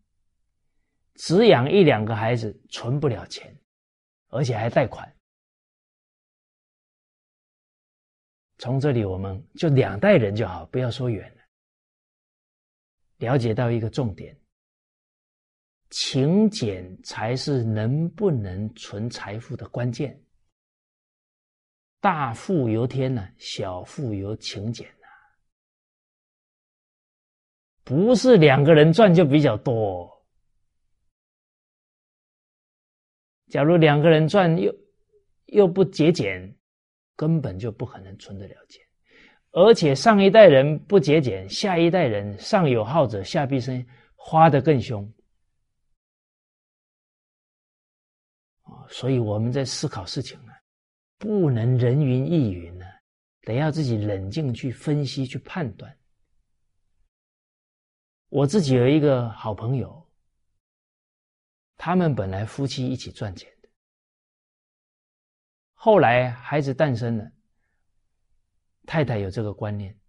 [1.16, 3.58] 只养一两个孩子，存不了钱，
[4.28, 5.16] 而且还贷款。
[8.64, 11.42] 从这里，我们就两代人就好，不要说远了，
[13.18, 14.40] 了解到一个重点。
[15.90, 20.18] 勤俭才是能不能存财富的关键。
[22.00, 25.08] 大富由天呢，小富由勤俭呐。
[27.84, 30.10] 不是两个人赚就比较多。
[33.48, 34.74] 假如两个人赚又
[35.48, 36.58] 又不节俭，
[37.16, 38.82] 根本就不可能存得了钱。
[39.52, 45.14] 而且上一代人不节俭，下一代人上有好者下必生，花的更凶。
[48.90, 50.52] 所以我们在思考事情呢，
[51.20, 52.86] 不能人云亦云呢，
[53.42, 55.96] 得要自己冷静去分析、去判断。
[58.30, 60.04] 我自己有一个好朋友，
[61.78, 63.53] 他们本来夫妻一起赚钱，
[65.84, 67.30] 后来孩子诞生了，
[68.86, 70.00] 太太有这个观念，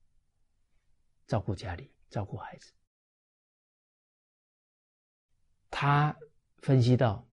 [1.26, 2.72] 照顾家里、照顾孩子，
[5.68, 6.16] 他
[6.58, 7.28] 分析到。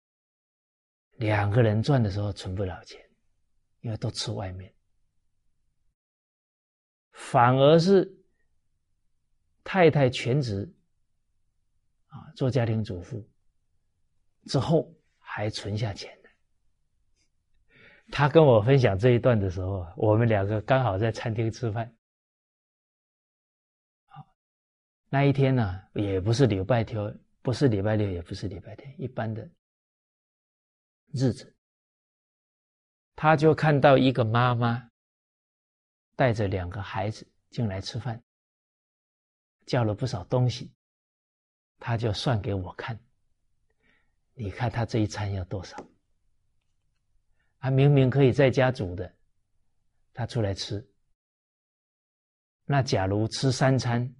[1.17, 2.99] 两个人赚的时候存不了钱，
[3.81, 4.73] 因为都吃外面，
[7.11, 8.11] 反而是
[9.63, 10.73] 太太全职
[12.07, 13.23] 啊做家庭主妇
[14.47, 16.19] 之后还存下钱。
[18.11, 21.95] 他跟我分享这一段的时候，我们两个刚好在餐厅吃饭，
[25.09, 29.49] 那一天呢也不是礼拜天，不是礼拜六，也不是礼拜天，一般的。
[31.13, 31.55] 日子，
[33.15, 34.89] 他就看到一个妈妈
[36.15, 38.21] 带着两个孩子进来吃饭，
[39.65, 40.71] 叫了不少东西，
[41.79, 42.99] 他就算给我看。
[44.33, 45.77] 你看他这一餐要多少？
[47.61, 49.15] 他明明可以在家煮的，
[50.13, 50.83] 他出来吃。
[52.65, 54.11] 那假如吃三餐，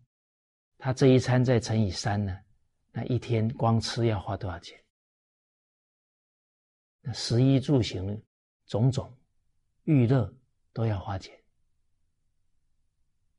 [0.78, 2.40] 他这一餐再乘以三呢？
[2.92, 4.80] 那一天光吃要花多少钱？
[7.02, 8.24] 那食衣住行
[8.68, 9.12] 种种
[9.86, 10.32] 娱乐
[10.72, 11.36] 都要花钱，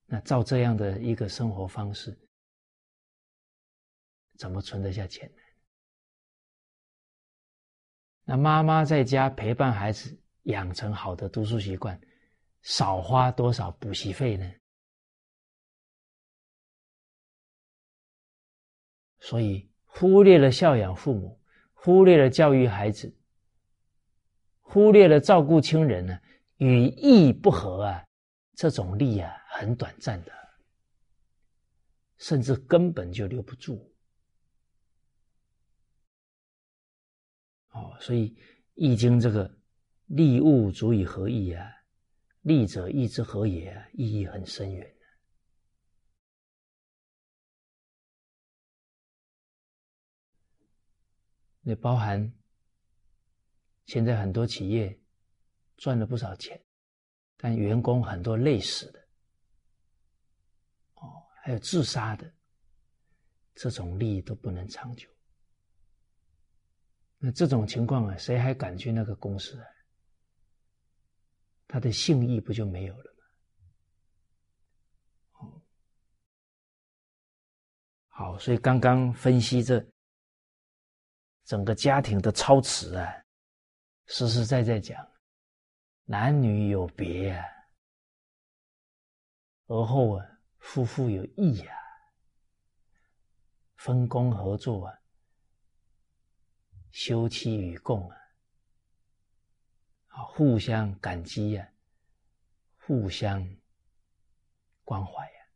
[0.07, 2.19] 那照这样的一个生活方式，
[4.37, 5.42] 怎么存得下钱呢？
[8.25, 12.01] 那妈妈在家陪伴孩子，养成好的读书习惯，
[12.63, 14.51] 少花多少补习费呢？
[19.21, 21.41] 所以忽略了孝养父母，
[21.75, 23.15] 忽略了教育孩子。
[24.61, 26.19] 忽略了照顾亲人呢，
[26.57, 28.05] 与义不合啊，
[28.55, 30.33] 这种力啊很短暂的，
[32.17, 33.92] 甚至根本就留不住。
[37.73, 38.31] 哦，所以
[38.75, 39.51] 《易经》这个
[40.07, 41.71] “利物足以合义”啊
[42.43, 44.97] ，“利者义之和也”啊，意义很深远
[51.63, 52.33] 也包含
[53.87, 55.01] 现在很多企业
[55.77, 56.61] 赚了不少钱，
[57.37, 59.01] 但员工很多累死的，
[60.95, 62.33] 哦，还有自杀的，
[63.55, 65.09] 这种利益都不能长久。
[67.25, 69.67] 那这种情况啊，谁还敢去那个公司啊？
[71.69, 73.25] 他的信义不就没有了吗？
[75.39, 75.63] 哦，
[78.09, 79.81] 好，所以刚刚分析这。
[81.45, 83.13] 整个家庭的操持啊，
[84.07, 85.05] 实实在在讲，
[86.05, 87.45] 男女有别啊，
[89.67, 90.27] 而后啊，
[90.61, 91.75] 夫妇有义啊，
[93.75, 95.02] 分工合作啊，
[96.93, 98.17] 休戚与共啊，
[100.09, 101.69] 啊，互相感激呀，
[102.79, 103.45] 互相
[104.85, 105.47] 关怀呀，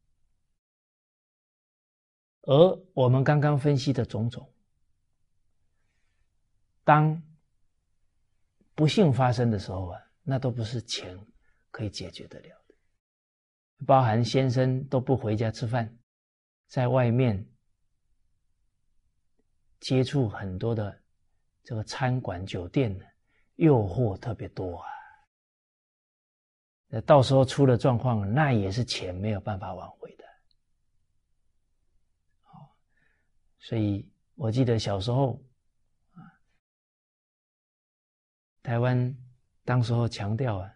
[2.42, 4.52] 而我们刚刚分析的种种。
[6.84, 7.22] 当
[8.74, 11.18] 不幸发生的时候啊，那都不是钱
[11.70, 12.74] 可以解决得了的。
[13.84, 15.98] 包含先生都不回家吃饭，
[16.68, 17.46] 在外面
[19.80, 21.02] 接触很多的
[21.66, 23.04] 这个餐馆、酒店呢，
[23.56, 24.88] 诱惑特别多啊。
[26.86, 30.24] 那到时候出了状况，那也是钱没有办法挽回的。
[33.58, 35.42] 所以我记得小时候。
[38.62, 39.16] 台湾
[39.64, 40.74] 当时候强调啊，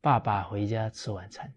[0.00, 1.54] 爸爸回家吃晚餐。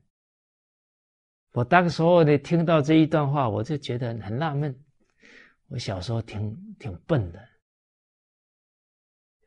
[1.53, 4.79] 我当时候呢听到这一段话，我就觉得很纳闷。
[5.65, 7.48] 我小时候挺挺笨的，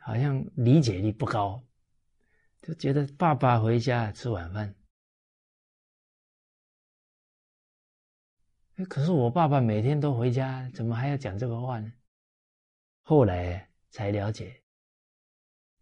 [0.05, 1.63] 好像理解力不高，
[2.61, 4.75] 就觉得爸爸回家吃晚饭。
[8.89, 11.93] 可是我爸爸每天都回家，怎么还要讲这个话呢？
[13.03, 14.61] 后来才了解。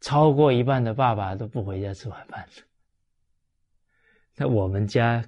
[0.01, 2.49] 超过一半的爸爸都不回家吃晚饭
[4.35, 5.23] 那我们家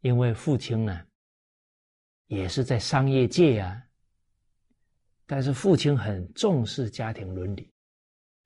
[0.00, 1.06] 因为父亲呢，
[2.26, 3.86] 也是在商业界呀，
[5.26, 7.72] 但是父亲很重视家庭伦理，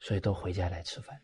[0.04, 1.20] 所以都回家来吃饭。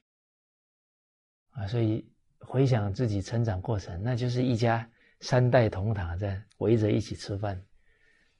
[1.51, 4.91] 啊，所以回想自己成长过程，那就是一家
[5.21, 7.65] 三代同堂在围着一起吃饭，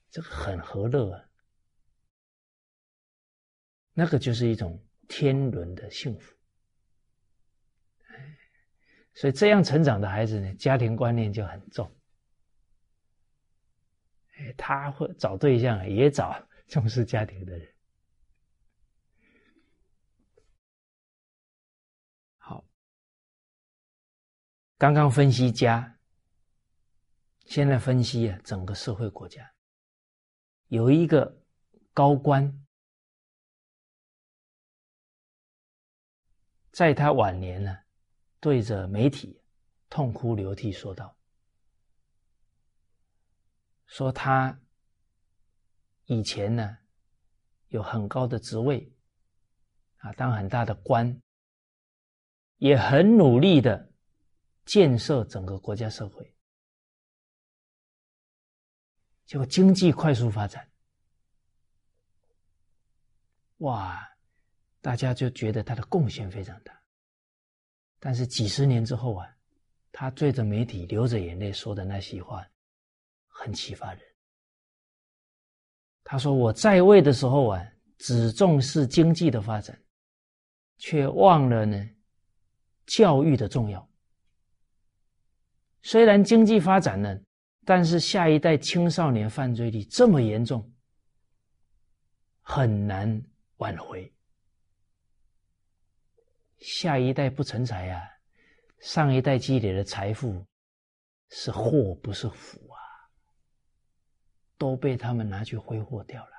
[0.09, 1.23] 这个很和乐啊。
[3.93, 4.77] 那个就是一种。
[5.13, 6.33] 天伦的幸福，
[9.13, 11.93] 所以这样成长的孩子呢，家庭观念就很重。
[14.55, 17.67] 他会找对象，也找 重视家庭的人。
[24.81, 25.99] 刚刚分析家，
[27.45, 29.53] 现在分析啊，整个社会国家
[30.69, 31.39] 有一个
[31.93, 32.65] 高官。
[36.71, 37.77] 在他晚年呢，
[38.39, 39.39] 对着媒体
[39.87, 41.15] 痛哭流涕说道
[43.85, 44.59] ：“说他
[46.05, 46.79] 以前呢
[47.67, 48.91] 有很高的职位，
[49.97, 51.21] 啊，当很大的官，
[52.57, 53.90] 也很努力的
[54.71, 56.33] 建设整个国家社会，
[59.25, 60.65] 结果经济快速发展，
[63.57, 64.07] 哇！”
[64.79, 66.73] 大家就觉得他的贡献非常大，
[67.99, 69.27] 但是几十年之后啊，
[69.91, 72.49] 他对着媒体流着眼泪说的那些话，
[73.27, 74.01] 很启发人。
[76.01, 77.61] 他说：“我在位的时候啊，
[77.97, 79.77] 只重视经济的发展，
[80.77, 81.77] 却忘了呢
[82.85, 83.90] 教育的重要。
[85.83, 87.19] 虽然经济发展呢，
[87.65, 90.71] 但是下一代青少年犯罪率这么严重，
[92.41, 93.21] 很难
[93.57, 94.11] 挽回。”
[96.59, 98.01] 下一代不成才啊，
[98.79, 100.45] 上一代积累的财富
[101.31, 102.77] 是祸不是福啊，
[104.59, 106.31] 都被他们拿去挥霍掉了，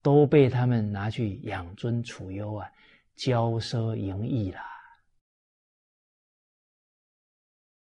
[0.00, 2.66] 都被他们拿去养尊处优啊，
[3.18, 4.60] 骄奢淫逸了。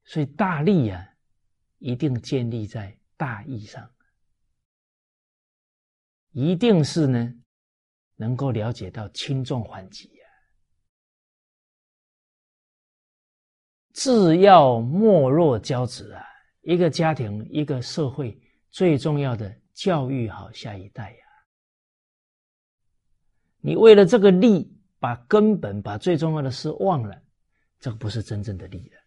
[0.07, 1.07] 所以大利啊，
[1.79, 3.89] 一定建立在大义上，
[6.31, 7.35] 一定是呢，
[8.15, 10.11] 能够了解到轻重缓急。
[13.93, 16.23] 自要莫若教子啊！
[16.61, 18.39] 一个家庭、一个社会，
[18.71, 21.25] 最重要的教育好下一代呀。
[23.59, 27.23] 你为了这个利，把根本、把最重要的事忘了，
[27.81, 29.06] 这个不是真正的利了。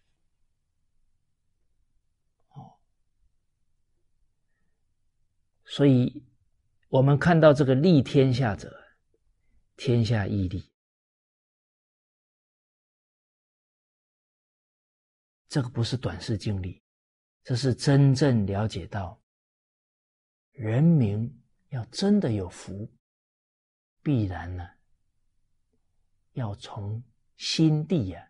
[5.70, 6.20] 所以
[6.88, 8.76] 我们看到这个利天下者，
[9.76, 10.68] 天下亦利。
[15.48, 16.82] 这个不是短视经历，
[17.44, 19.20] 这是真正了解到，
[20.50, 21.32] 人民
[21.68, 22.92] 要真的有福，
[24.02, 24.68] 必然呢，
[26.32, 27.00] 要从
[27.36, 28.28] 心地呀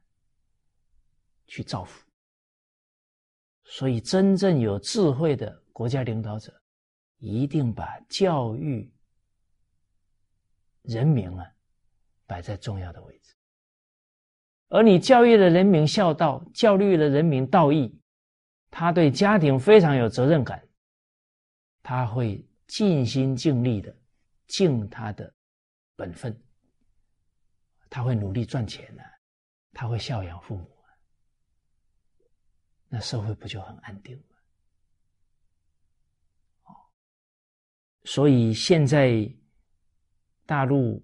[1.47, 2.07] 去造福。
[3.65, 6.60] 所以，真正有智慧的国家领导者，
[7.21, 8.93] 一定把教育
[10.83, 11.55] 人民啊
[12.27, 13.35] 摆在重要的位置。
[14.69, 18.01] 而你教育了人民孝道，教育了人民道义，
[18.71, 20.67] 他对家庭非常有责任感，
[21.83, 23.95] 他会尽心尽力的
[24.47, 25.35] 尽他的
[25.97, 26.41] 本分，
[27.91, 29.03] 他会努力赚钱呢，
[29.73, 30.71] 他会孝养父母，
[32.89, 34.37] 那社会不就很安定吗？
[36.65, 36.75] 哦，
[38.13, 39.33] 所以现在
[40.45, 41.01] 大陆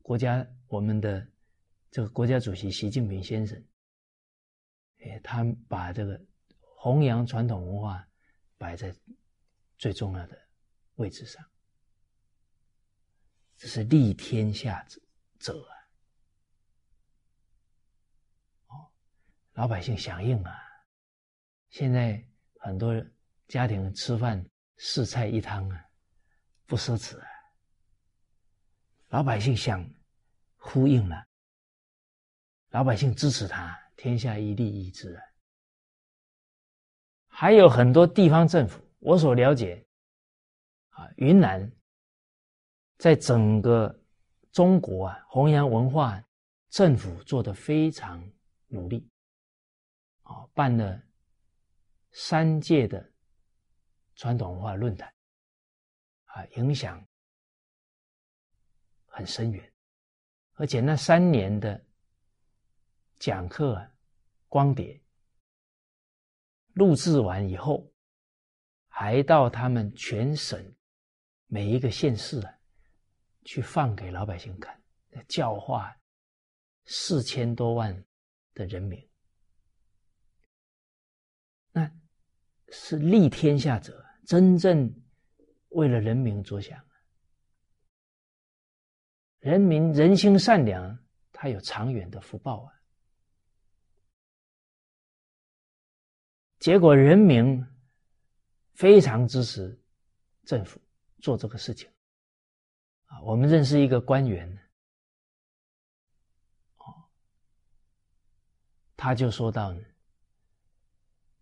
[0.00, 1.26] 国家我们的。
[1.92, 3.60] 这个国家主席习近平先生，
[5.00, 6.24] 哎，他把这个
[6.60, 8.08] 弘扬传统文化
[8.56, 8.94] 摆在
[9.76, 10.38] 最重要的
[10.94, 11.44] 位置上，
[13.56, 15.02] 这是利天下者
[15.40, 15.74] 者啊！
[18.68, 18.86] 哦，
[19.54, 20.56] 老百姓响应啊！
[21.70, 22.24] 现在
[22.60, 22.94] 很多
[23.48, 25.89] 家庭吃饭四菜一汤啊，
[26.70, 27.26] 不奢侈啊！
[29.08, 29.84] 老百姓想
[30.56, 31.26] 呼应了。
[32.68, 35.22] 老百姓支持他，天下一利一之啊！
[37.26, 39.84] 还有很多地方政府，我所了解，
[40.90, 41.68] 啊，云南
[42.98, 44.00] 在整个
[44.52, 46.22] 中国啊，弘扬文化，
[46.68, 48.24] 政府做的非常
[48.68, 49.10] 努力，
[50.22, 51.02] 啊，办了
[52.12, 53.12] 三届的
[54.14, 55.12] 传统文化论坛，
[56.56, 57.06] 影响
[59.06, 59.72] 很深远，
[60.54, 61.86] 而且那三年的。
[63.22, 63.78] 讲课
[64.48, 64.98] 光碟
[66.72, 67.92] 录制完以后，
[68.88, 70.74] 还到他们全省
[71.48, 72.58] 每一个县市啊，
[73.44, 74.82] 去放给老百姓看，
[75.28, 75.94] 教化
[76.86, 77.94] 四千多万
[78.54, 79.06] 的人民，
[81.72, 81.92] 那
[82.68, 84.90] 是利天下者，真正
[85.70, 86.84] 为了人民着想，
[89.40, 90.98] 人民人心善良，
[91.32, 92.74] 他有长远的福报啊。
[96.58, 97.66] 结果人民
[98.74, 99.82] 非常支持
[100.44, 100.78] 政府
[101.20, 101.90] 做这个事情
[103.06, 103.22] 啊！
[103.22, 104.46] 我们认识一个官员，
[106.76, 107.08] 哦，
[108.94, 109.74] 他就说到，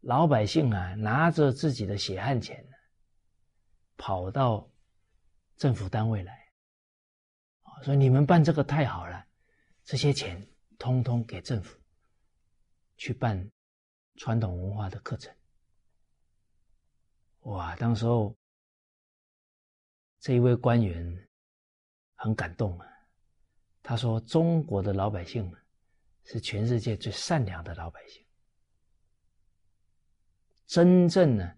[0.03, 2.65] 老百姓啊，拿着自己的血汗钱，
[3.99, 4.67] 跑到
[5.59, 6.51] 政府单位来
[7.61, 9.27] 啊，说你们办这个太好了，
[9.85, 11.79] 这些钱通通给政府
[12.97, 13.47] 去办。
[14.21, 15.33] 传统文化的课程，
[17.43, 17.77] 哇！
[17.77, 18.37] 当时候
[20.19, 21.29] 这一位官员
[22.17, 22.89] 很感动啊，
[23.81, 25.55] 他说：“中国的老百姓
[26.25, 28.27] 是全世界最善良的老百姓，
[30.67, 31.57] 真正呢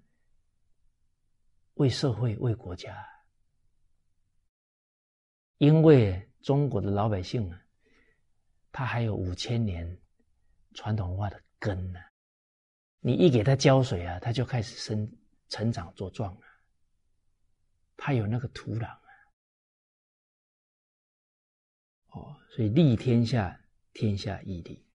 [1.80, 3.08] 为社会、为国家，
[5.56, 7.58] 因为中国的老百姓啊，
[8.70, 9.98] 他还有五千年
[10.74, 11.98] 传统文化的根呢。”
[13.00, 15.10] 你一给他浇水啊，他就开始生
[15.48, 16.42] 成长茁壮了。
[17.96, 19.10] 他有那个土壤啊，
[22.08, 23.58] 哦，所以利天下，
[23.94, 24.86] 天下亦利。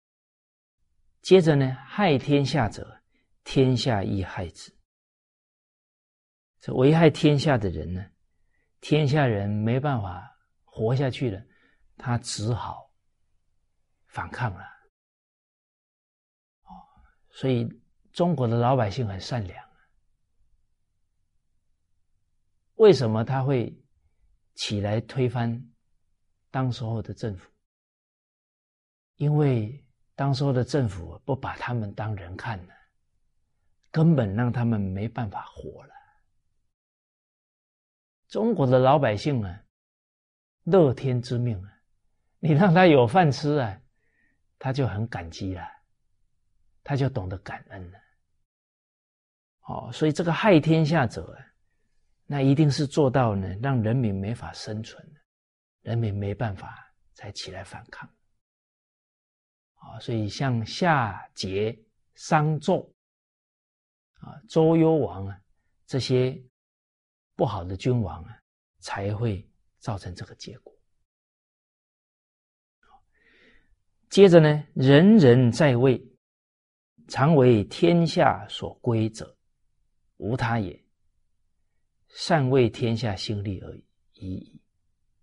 [1.23, 3.01] 接着呢，害天下者，
[3.43, 4.74] 天下亦害之。
[6.65, 8.03] 这危害天下的人呢，
[8.81, 10.35] 天下人没办法
[10.65, 11.45] 活下去了，
[11.99, 12.91] 他只好
[14.07, 14.63] 反抗了。
[16.63, 16.73] 哦，
[17.31, 17.69] 所以。
[18.15, 19.69] 中国的老百姓很善良，
[22.77, 23.77] 为什么他会
[24.55, 25.73] 起来推翻
[26.53, 27.51] 当时候的政府？
[29.17, 29.85] 因为
[30.15, 32.73] 当时候的政府不把他们当人看呢，
[33.91, 35.94] 根本让他们没办法活了。
[38.35, 39.63] 中国的老百姓啊，
[40.65, 41.71] 乐天之命啊，
[42.41, 43.81] 你让他有饭吃啊，
[44.59, 45.63] 他就很感激了，
[46.83, 47.99] 他就懂得感恩了。
[49.69, 51.47] 哦，所以这个害天下者啊，
[52.27, 55.01] 那一定是做到呢，让人民没法生存
[55.83, 58.11] 人民没办法才起来反抗。
[59.77, 61.81] 啊，所以像夏桀、
[62.17, 62.85] 商纣
[64.15, 65.41] 啊、周幽王啊
[65.87, 66.37] 这些
[67.37, 68.39] 不好的君王啊，
[68.79, 69.47] 才会
[69.79, 70.73] 造成这个结果。
[74.09, 76.01] 接着呢，人人在位，
[77.09, 79.37] 常为天下所归者，
[80.19, 80.81] 无他也。
[82.17, 83.77] 善为天下兴利而
[84.13, 84.63] 已。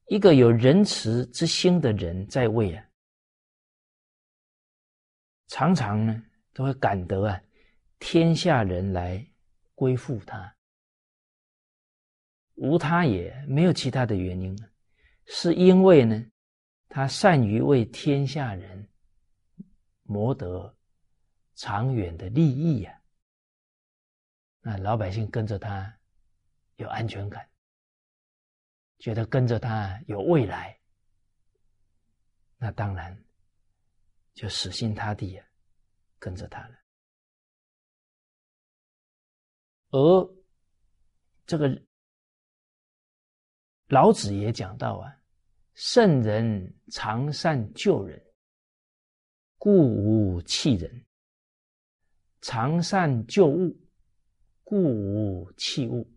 [0.07, 2.85] 一个有仁慈之心的人在位啊，
[5.47, 7.41] 常常呢都会感得啊，
[7.99, 9.25] 天下人来
[9.73, 10.53] 归附他。
[12.61, 14.55] 无他也，没有其他的原因
[15.25, 16.23] 是因为呢，
[16.89, 18.87] 他善于为天下人
[20.03, 20.77] 谋得
[21.55, 23.01] 长远的利益呀。
[24.59, 25.91] 那老百姓跟着他
[26.75, 27.49] 有安全感，
[28.99, 30.79] 觉得跟着他有未来，
[32.57, 33.25] 那当然
[34.35, 35.47] 就死心塌地啊，
[36.19, 36.77] 跟着他了。
[39.89, 40.35] 而
[41.47, 41.81] 这个。
[43.91, 45.13] 老子也讲到啊，
[45.73, 48.25] 圣人常善救人，
[49.57, 50.89] 故无弃人；
[52.39, 53.77] 常善救物，
[54.63, 56.09] 故无弃物。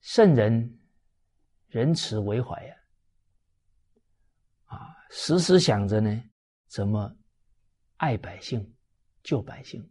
[0.00, 0.80] 圣人
[1.66, 2.74] 仁慈为怀呀，
[4.64, 6.30] 啊，时时想着呢，
[6.68, 7.14] 怎么
[7.98, 8.74] 爱百姓、
[9.22, 9.86] 救百姓，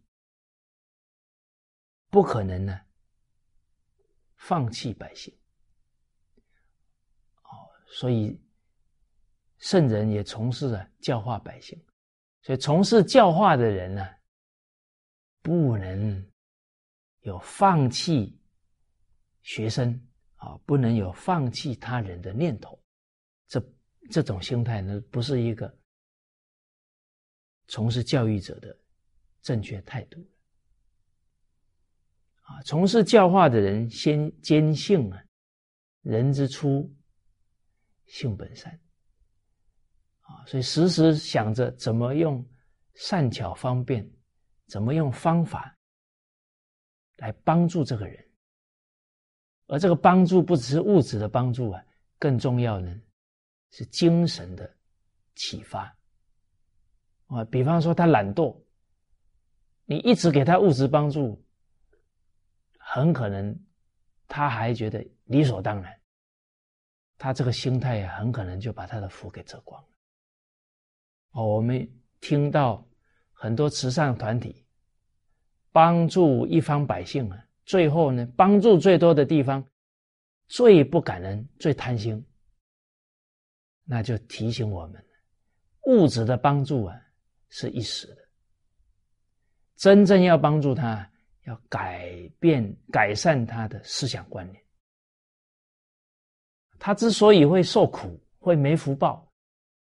[2.08, 2.82] 不可能呢，
[4.38, 5.32] 放弃百姓。
[7.90, 8.40] 所以，
[9.60, 11.82] 圣人也从事了教化百姓。
[12.42, 14.06] 所以，从事教化的人呢，
[15.42, 16.32] 不能
[17.22, 18.40] 有放弃
[19.42, 20.00] 学生
[20.36, 22.78] 啊，不能有放弃他人的念头。
[23.48, 23.74] 这
[24.12, 25.74] 这种心态呢，不是一个
[27.68, 28.78] 从事教育者的
[29.42, 30.20] 正确态度。
[32.42, 35.24] 啊，从事教化的人先坚信啊，
[36.02, 36.94] 人之初。
[38.08, 38.72] 性本善，
[40.22, 42.44] 啊，所以时时想着怎么用
[42.96, 44.10] 善巧方便，
[44.68, 45.78] 怎么用方法
[47.18, 48.26] 来帮助这个人，
[49.68, 51.84] 而这个帮助不只是物质的帮助啊，
[52.18, 53.00] 更重要呢
[53.72, 54.78] 是精神的
[55.36, 55.96] 启发
[57.28, 57.44] 啊。
[57.46, 58.58] 比方说他懒惰，
[59.86, 61.46] 你一直给他物质帮助，
[62.80, 63.58] 很可能
[64.28, 66.02] 他还觉得理所当然。
[67.18, 69.88] 他这个心态，很可能就把他的福给折光了。
[71.32, 71.88] 哦，我们
[72.20, 72.88] 听到
[73.32, 74.66] 很多慈善团体
[75.72, 79.64] 帮助一方百姓啊，最后呢，帮助最多的地方
[80.48, 82.26] 最不感恩、最贪心，
[83.84, 85.06] 那就提醒我们，
[85.84, 87.00] 物质的帮助啊
[87.50, 88.28] 是一时的，
[89.76, 91.10] 真正要帮助他，
[91.44, 92.10] 要改
[92.40, 94.64] 变、改善他的思想观念。
[96.80, 99.28] 他之所以会受苦、会没福报，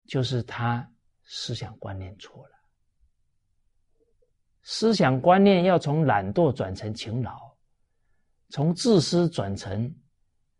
[0.06, 0.88] 就是他
[1.24, 2.54] 思想观念错了。
[4.62, 7.38] 思想观念要从懒惰转成勤劳，
[8.48, 9.94] 从自私转成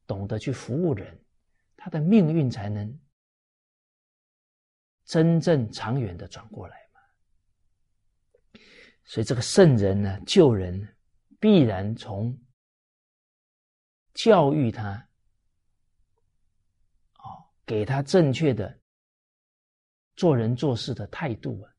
[0.07, 1.19] 懂得去服务人，
[1.77, 3.01] 他的命运才能
[5.05, 8.61] 真正长远的转过来嘛。
[9.05, 10.97] 所以，这个圣人呢，救人
[11.41, 12.39] 必然从
[14.13, 15.09] 教育他。
[17.67, 18.79] 给他正确的
[20.17, 21.73] 做人做事的态度啊，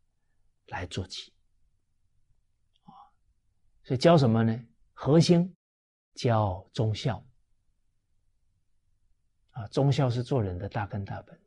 [0.67, 1.31] 来做起
[2.83, 2.91] 啊，
[3.83, 4.59] 所以教什么呢？
[4.93, 5.55] 核心
[6.15, 7.23] 教忠孝
[9.51, 11.39] 啊，忠孝是做人的大根大本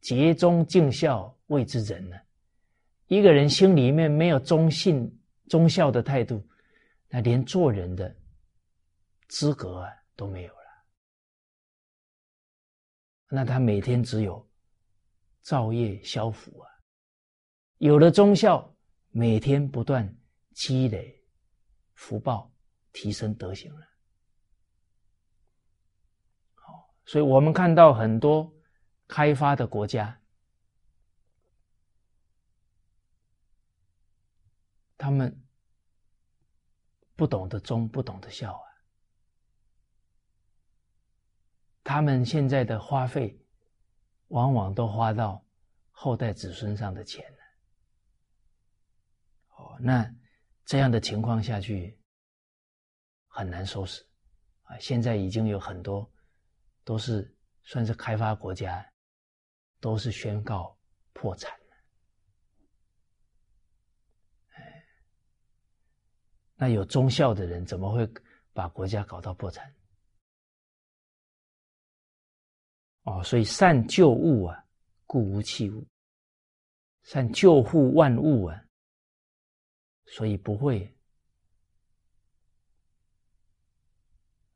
[0.00, 2.16] 竭忠尽孝谓之仁呢。
[3.08, 6.44] 一个人心里面没有忠信忠孝的态度，
[7.08, 8.14] 那连做人的
[9.28, 10.55] 资格啊都没有。
[13.28, 14.48] 那他每天只有
[15.40, 16.70] 造业消福啊，
[17.78, 18.74] 有了忠孝，
[19.10, 20.16] 每天不断
[20.52, 21.22] 积累
[21.94, 22.52] 福报，
[22.92, 23.86] 提升德行了。
[26.54, 28.52] 好，所以我们看到很多
[29.08, 30.20] 开发的国家，
[34.96, 35.44] 他们
[37.16, 38.65] 不懂得忠，不懂得孝啊。
[41.86, 43.40] 他们现在的花费，
[44.26, 45.46] 往往都花到
[45.92, 47.38] 后代子孙上的钱了。
[49.50, 50.12] 哦，那
[50.64, 51.96] 这样的情况下去，
[53.28, 54.04] 很难收拾
[54.62, 54.76] 啊！
[54.80, 56.10] 现在已经有很多
[56.82, 57.32] 都是
[57.62, 58.84] 算是开发国家，
[59.78, 60.76] 都是宣告
[61.12, 61.56] 破产。
[64.54, 64.84] 哎，
[66.56, 68.12] 那有忠孝的人怎么会
[68.52, 69.72] 把国家搞到破产。
[73.06, 74.66] 哦，所以善救物啊，
[75.06, 75.80] 故无弃物；
[77.04, 78.64] 善救护万物啊，
[80.06, 80.92] 所以不会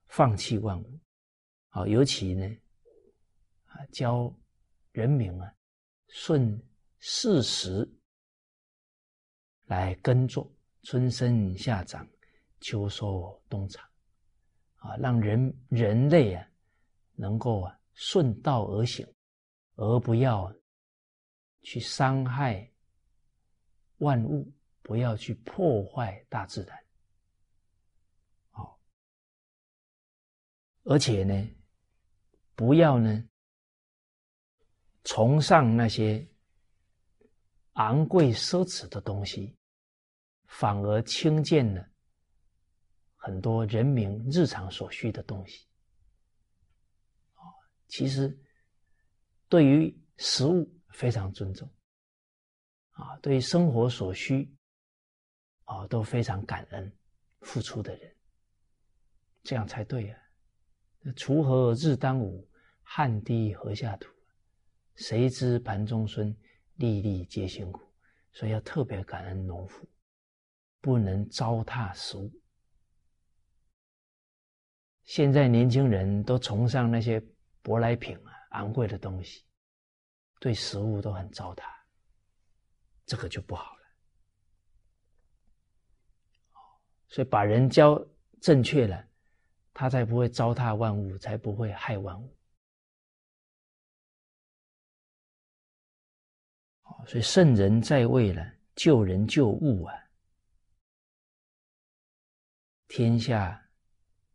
[0.09, 1.01] 放弃万物。
[1.68, 2.44] 好，尤其呢，
[3.66, 4.36] 啊，教
[4.90, 5.55] 人民啊，
[6.09, 6.61] 顺
[6.98, 7.88] 事实
[9.66, 12.05] 来耕作，春生夏长，
[12.59, 13.80] 秋收冬藏，
[14.78, 16.44] 啊，让人人类啊，
[17.14, 17.80] 能够啊。
[17.95, 19.07] 顺道而行，
[19.76, 20.53] 而不要
[21.62, 22.70] 去伤害
[23.99, 24.51] 万物，
[24.82, 26.84] 不要去破坏大自然。
[28.51, 28.80] 好，
[30.84, 31.49] 而且呢，
[32.55, 33.28] 不要呢
[35.05, 36.26] 崇尚那些
[37.74, 39.57] 昂贵奢侈的东西，
[40.47, 41.86] 反而轻贱了
[43.16, 45.70] 很多人民日常所需的东西。
[47.91, 48.38] 其实，
[49.49, 51.68] 对于食物非常尊重，
[52.93, 54.49] 啊，对于生活所需，
[55.64, 56.97] 啊，都非常感恩
[57.41, 58.16] 付出的人，
[59.43, 60.22] 这样才对啊！
[61.16, 62.49] 锄禾日当午，
[62.82, 64.09] 汗滴禾下土，
[64.95, 66.32] 谁知盘中餐，
[66.76, 67.82] 粒粒皆辛苦。
[68.32, 69.84] 所以要特别感恩农夫，
[70.80, 72.30] 不能糟蹋食物。
[75.03, 77.20] 现在年轻人都崇尚那些。
[77.62, 79.44] 舶来品啊，昂贵的东西，
[80.40, 81.62] 对食物都很糟蹋，
[83.04, 83.80] 这个就不好了。
[87.08, 88.00] 所以把人教
[88.40, 89.06] 正确了，
[89.74, 92.36] 他才不会糟蹋万物，才不会害万物。
[97.06, 99.94] 所以圣人在位了，救人救物啊，
[102.88, 103.61] 天下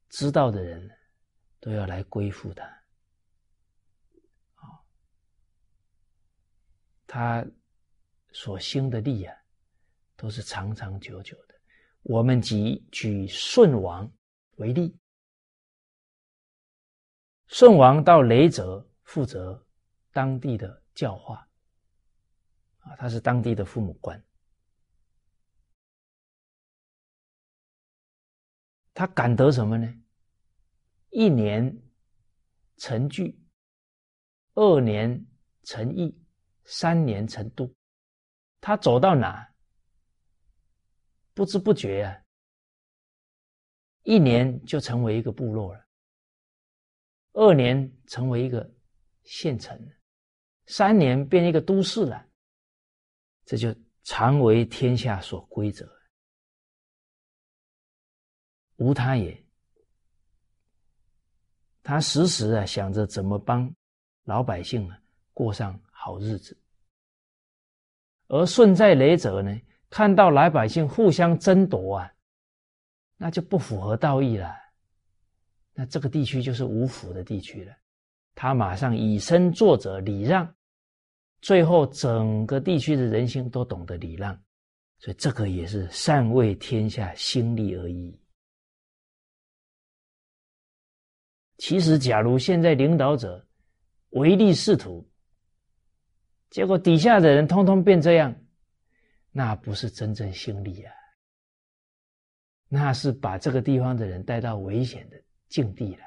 [0.10, 0.90] 知道的人
[1.60, 2.85] 都要来归附他。
[7.08, 7.46] 他
[8.32, 9.36] 所兴的利啊，
[10.16, 11.56] 都是长长久久的。
[12.02, 14.12] 我们即举舜王
[14.58, 14.96] 为例，
[17.48, 19.66] 舜王到雷泽负责
[20.12, 21.48] 当地的教化，
[22.80, 24.22] 啊，他是当地的父母官。
[28.94, 29.94] 他感得什么呢？
[31.10, 31.82] 一年
[32.78, 33.38] 成聚，
[34.54, 35.26] 二年
[35.64, 36.18] 成邑。
[36.66, 37.74] 三年成都，
[38.60, 39.48] 他走到哪，
[41.34, 42.24] 不知不觉啊，
[44.04, 45.88] 一年就成为一个部落了，
[47.34, 48.70] 二年成为一个
[49.24, 49.80] 县城，
[50.66, 52.28] 三年变一个都市了，
[53.46, 55.88] 这就常为天下所规则，
[58.78, 59.44] 无他也。
[61.84, 63.72] 他时时啊想着怎么帮
[64.24, 65.00] 老百姓啊
[65.36, 65.80] 过上。
[66.08, 66.56] 好日子，
[68.28, 69.60] 而顺在雷者呢，
[69.90, 72.14] 看到老百姓互相争夺啊，
[73.18, 74.56] 那就不符合道义了。
[75.74, 77.76] 那这个地区就是无福的地区了。
[78.36, 80.48] 他马上以身作则，礼让，
[81.42, 84.40] 最后整个地区的人心都懂得礼让，
[85.00, 88.16] 所以这个也是善为天下兴利而已。
[91.58, 93.44] 其实，假如现在领导者
[94.12, 95.04] 唯利是图。
[96.56, 98.34] 结果底下的人通通变这样，
[99.30, 100.94] 那不是真正心力啊，
[102.70, 106.06] 那是把这个地方的人带到危险的境地了。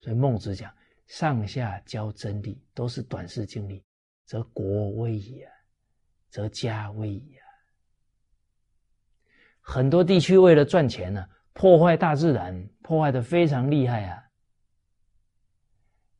[0.00, 0.74] 所以孟子讲
[1.08, 3.84] ：“上下交真理，都是短视经历，
[4.24, 5.52] 则国危矣啊，
[6.30, 7.44] 则家危矣啊。”
[9.60, 14.25] 很多地区为了赚钱呢，破坏大自然，破坏的非常厉害啊。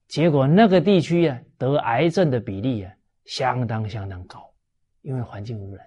[0.09, 4.55] 结果那个地区啊，得癌症的比例啊，相当相当高，
[5.03, 5.85] 因为环境污染，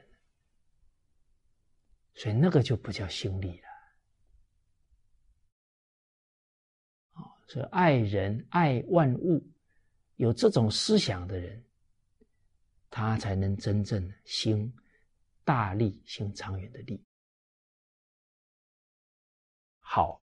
[2.16, 3.68] 所以那个就不叫心力了。
[7.14, 9.42] 啊所以爱人爱万物，
[10.18, 11.64] 有这种思想的人，
[12.90, 14.72] 他才能真正行
[15.44, 17.04] 大利、行长远的利。
[19.80, 20.22] 好。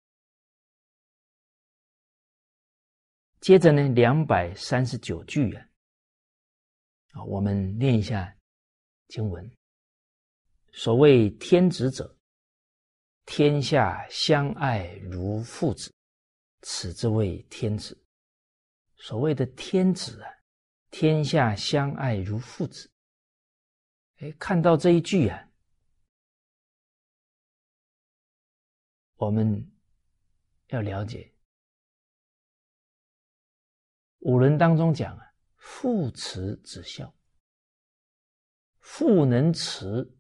[3.41, 5.67] 接着呢，两百三十九句啊，
[7.13, 8.33] 啊，我们念一下
[9.07, 9.51] 经文。
[10.73, 12.15] 所谓天子者，
[13.25, 15.91] 天下相爱如父子，
[16.61, 17.99] 此之谓天子。
[18.97, 20.29] 所谓的天子啊，
[20.91, 22.91] 天下相爱如父子。
[24.17, 25.49] 哎，看到这一句啊，
[29.15, 29.67] 我们
[30.67, 31.30] 要了解，
[34.21, 37.13] 五伦当中讲啊，父慈子孝，
[38.79, 40.11] 父能慈，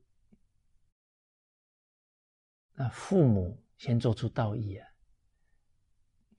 [2.73, 4.87] 那父母先做出道义啊，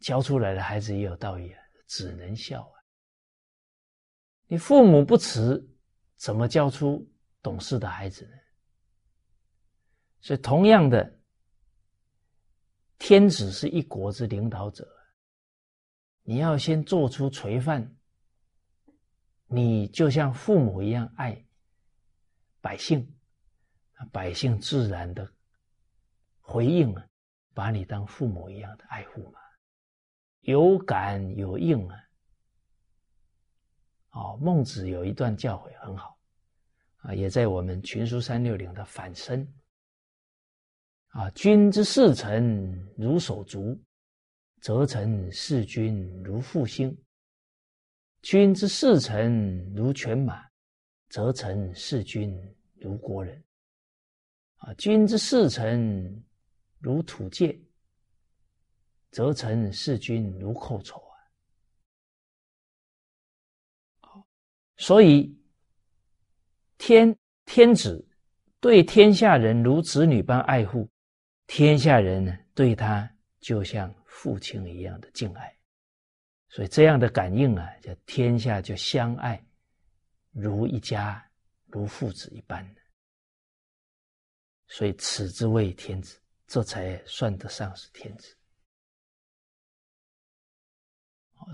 [0.00, 2.76] 教出来的孩子也有道义啊，只能孝啊。
[4.46, 5.66] 你父母不慈，
[6.16, 7.10] 怎么教出
[7.42, 8.36] 懂事的孩子呢？
[10.20, 11.18] 所以，同样的。
[12.98, 14.88] 天子是一国之领导者，
[16.22, 17.96] 你要先做出垂范，
[19.46, 21.44] 你就像父母一样爱
[22.60, 23.14] 百姓，
[24.12, 25.28] 百姓自然的
[26.40, 27.06] 回应啊，
[27.54, 29.40] 把你当父母一样的爱护嘛，
[30.40, 31.98] 有感有应啊。
[34.10, 36.18] 哦，孟子有一段教诲很好
[36.98, 39.46] 啊，也在我们群书三六零的反身。
[41.08, 43.78] 啊，君之视臣如手足，
[44.62, 46.88] 则臣视君如父心；
[48.22, 50.48] 君之视臣如犬马，
[51.08, 52.32] 则臣视君
[52.76, 53.42] 如国人。
[54.58, 56.24] 啊，君之视臣
[56.78, 57.60] 如土芥，
[59.10, 61.02] 则臣视君如寇仇
[64.02, 64.10] 啊！
[64.76, 65.36] 所以
[66.78, 67.12] 天
[67.46, 68.08] 天子
[68.60, 70.88] 对天下人如子女般爱护。
[71.48, 75.58] 天下人，对他就像父亲一样的敬爱，
[76.50, 79.42] 所以这样的感应啊，叫天下就相爱，
[80.30, 81.28] 如一家，
[81.66, 82.62] 如父子一般
[84.68, 88.36] 所以此之谓天子，这才算得上是天子。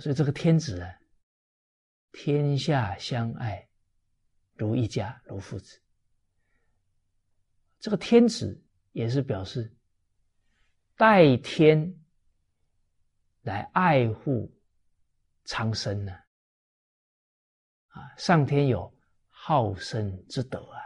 [0.00, 0.98] 所以这个天子啊，
[2.12, 3.66] 天下相爱，
[4.54, 5.80] 如一家，如父子。
[7.78, 8.60] 这个天子
[8.92, 9.72] 也是表示。
[10.96, 11.96] 代天
[13.42, 14.50] 来爱护
[15.44, 16.12] 苍生呢？
[17.88, 18.92] 啊，上天有
[19.28, 20.80] 好生之德啊。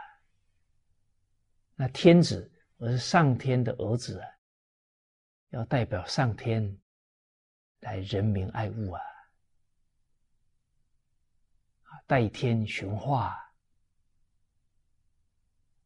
[1.75, 4.27] 那天子，我是上天的儿子啊，
[5.49, 6.79] 要代表上天
[7.79, 9.01] 来人民爱物啊，
[11.81, 13.37] 啊，代天循化。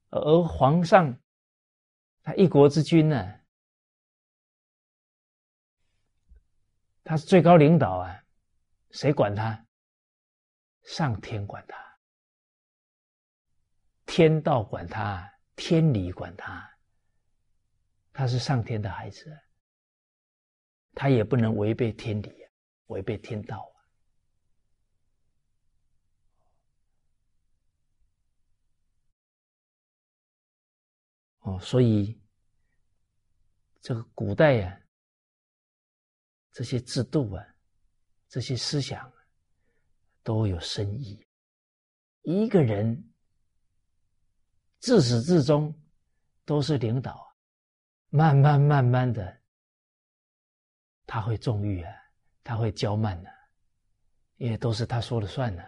[0.09, 1.19] 而皇上，
[2.21, 3.39] 他一国之君呢？
[7.07, 8.21] 他是最高领导啊，
[8.91, 9.65] 谁管他？
[10.83, 11.77] 上天管他，
[14.05, 16.69] 天道管他，天理管他。
[18.11, 19.39] 他是上天的孩子，
[20.95, 22.29] 他也不能违背天理，
[22.87, 23.73] 违背天道
[31.39, 31.53] 啊。
[31.53, 32.21] 哦，所以
[33.79, 34.81] 这个古代呀。
[36.57, 37.47] 这些制度啊，
[38.27, 39.13] 这些思想
[40.23, 41.23] 都有深意。
[42.23, 43.13] 一个人
[44.79, 45.71] 自始至终
[46.45, 47.31] 都是领导，
[48.09, 49.39] 慢慢慢慢的，
[51.05, 51.93] 他会纵欲啊，
[52.43, 53.29] 他会骄慢呢，
[54.37, 55.63] 也都是他说了算呢。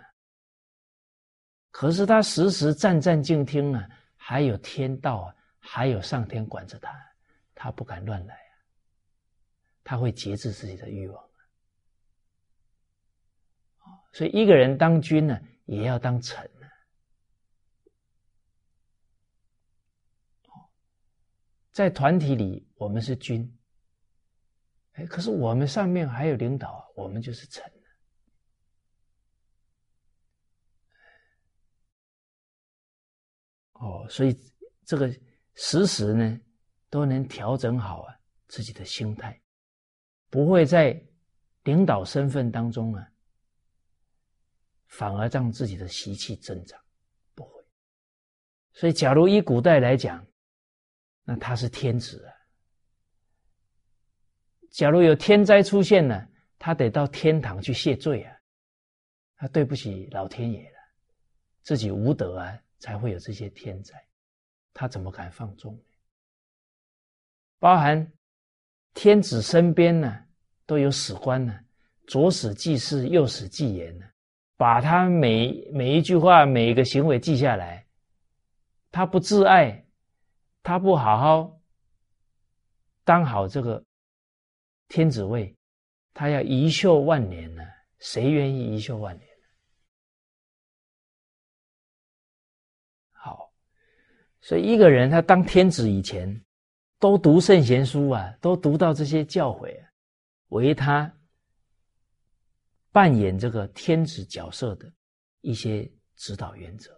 [1.70, 6.92] 可是他时时战战兢兢啊，还有天道啊，还有上天管着他，
[7.54, 8.49] 他不敢乱来。
[9.84, 11.30] 他会节制自己的欲望，
[14.14, 16.68] 所以一个人当君呢，也要当臣呢。
[21.72, 23.58] 在团体里，我们是君，
[24.94, 27.64] 哎，可是我们上面还有领导啊，我们就是臣。
[33.74, 34.38] 哦，所以
[34.84, 35.10] 这个
[35.56, 36.38] 时时呢，
[36.90, 38.20] 都能调整好啊
[38.50, 39.42] 自己的心态。
[40.30, 41.02] 不会在
[41.64, 43.12] 领导身份当中啊，
[44.88, 46.80] 反而让自己的习气增长，
[47.34, 47.64] 不会。
[48.74, 50.26] 所以，假如以古代来讲，
[51.24, 52.34] 那他是天子啊。
[54.70, 56.28] 假如有天灾出现呢，
[56.60, 58.38] 他得到天堂去谢罪啊，
[59.36, 60.78] 他对不起老天爷了，
[61.64, 64.08] 自己无德啊，才会有这些天灾，
[64.74, 65.84] 他怎么敢放纵呢？
[67.58, 68.12] 包含。
[68.94, 70.26] 天子身边呢，
[70.66, 71.58] 都有史官呢，
[72.08, 74.06] 左史记事，右史记言呢，
[74.58, 77.86] 把他每每一句话、每一个行为记下来。
[78.92, 79.86] 他不自爱，
[80.64, 81.60] 他不好好
[83.04, 83.84] 当好这个
[84.88, 85.56] 天子位，
[86.14, 87.64] 他要遗秀万年呢？
[88.00, 89.30] 谁愿意遗秀万年
[93.12, 93.52] 好，
[94.42, 96.44] 所以一个人他当天子以前，
[97.00, 99.90] 都读圣贤书啊，都读到这些教诲啊，
[100.50, 101.12] 为他
[102.92, 104.92] 扮演这个天子角色的
[105.42, 106.94] 一些指导原则。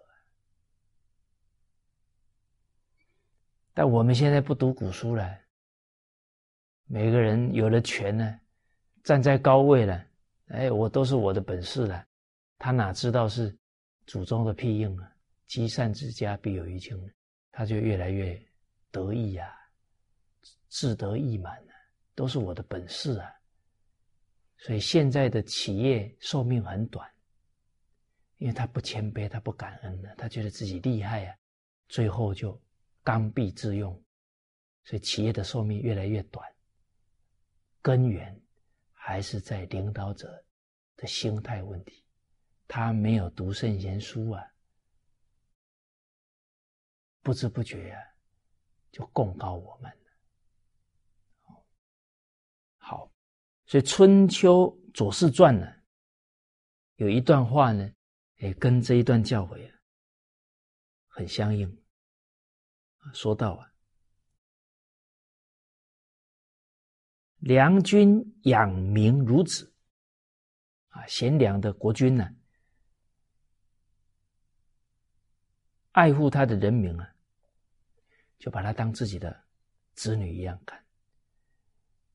[3.73, 5.39] 但我们现在不读古书了，
[6.87, 8.39] 每个人有了权呢，
[9.03, 10.05] 站在高位了，
[10.47, 12.05] 哎，我都是我的本事了，
[12.57, 13.55] 他哪知道是
[14.07, 15.09] 祖宗的庇应啊？
[15.45, 16.97] 积善之家必有余庆，
[17.51, 18.37] 他就越来越
[18.89, 19.55] 得意呀，
[20.71, 21.73] 志得意满了，
[22.15, 23.31] 都是我的本事啊。
[24.57, 27.07] 所以现在的企业寿命很短，
[28.37, 31.37] 因为他不谦卑，他不感恩了，他觉得自己厉害啊，
[31.87, 32.59] 最后就。
[33.03, 33.99] 刚愎自用，
[34.83, 36.47] 所以企业的寿命越来越短。
[37.81, 38.39] 根源
[38.93, 40.45] 还是在领导者
[40.95, 42.05] 的心态问题，
[42.67, 44.43] 他没有读圣贤书啊，
[47.23, 47.99] 不知不觉啊，
[48.91, 49.91] 就供告我们
[53.71, 55.65] 所以《春秋左氏传》呢，
[56.97, 57.89] 有一段话呢，
[58.35, 59.79] 也跟这一段教诲啊，
[61.07, 61.81] 很相应。
[63.13, 63.73] 说到啊，
[67.37, 69.73] 良君养民如子
[70.89, 72.29] 啊，贤良的国君呢，
[75.91, 77.15] 爱护他的人民啊，
[78.37, 79.45] 就把他当自己的
[79.93, 80.85] 子女一样看。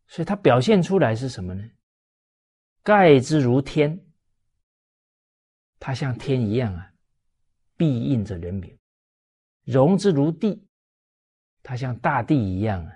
[0.09, 1.63] 所以他表现出来是什么呢？
[2.83, 3.99] 盖之如天，
[5.79, 6.93] 他像天一样啊，
[7.77, 8.77] 庇应着人民；
[9.65, 10.63] 容之如地。
[11.69, 12.93] 它像大地一样啊，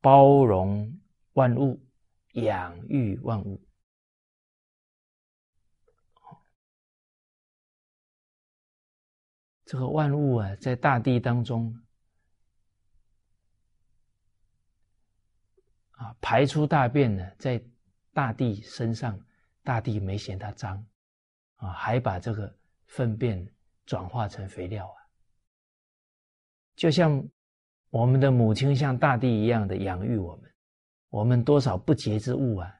[0.00, 0.96] 包容
[1.32, 1.84] 万物，
[2.34, 3.60] 养育万物。
[9.64, 11.76] 这个万物啊，在大地当中
[15.98, 17.62] 啊，排出大便呢，在
[18.12, 19.16] 大地身上，
[19.62, 20.84] 大地没嫌它脏
[21.56, 22.52] 啊，还把这个
[22.86, 23.46] 粪便
[23.86, 24.98] 转化成肥料啊，
[26.74, 27.22] 就像。
[27.90, 30.54] 我们的母亲像大地一样的养育我们，
[31.08, 32.70] 我们多少不洁之物啊，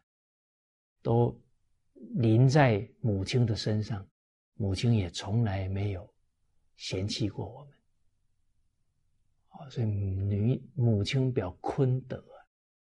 [1.00, 1.34] 都
[2.16, 4.06] 淋在母亲的身上，
[4.56, 6.06] 母亲也从来没有
[6.76, 7.74] 嫌弃过我们。
[9.48, 12.22] 啊，所以女母亲表坤德，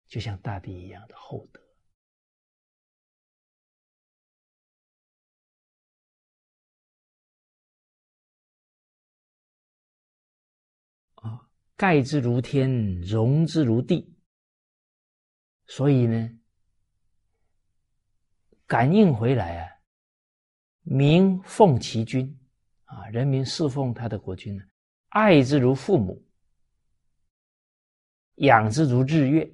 [0.10, 1.62] 就像大地一样的厚德。
[11.76, 14.14] 盖之如天，容之如地。
[15.66, 16.38] 所以呢，
[18.66, 19.72] 感应回来啊，
[20.82, 22.38] 民奉其君
[22.84, 24.64] 啊，人民侍奉他的国君呢，
[25.07, 26.22] 爱之如父母，
[28.36, 29.49] 养之如日月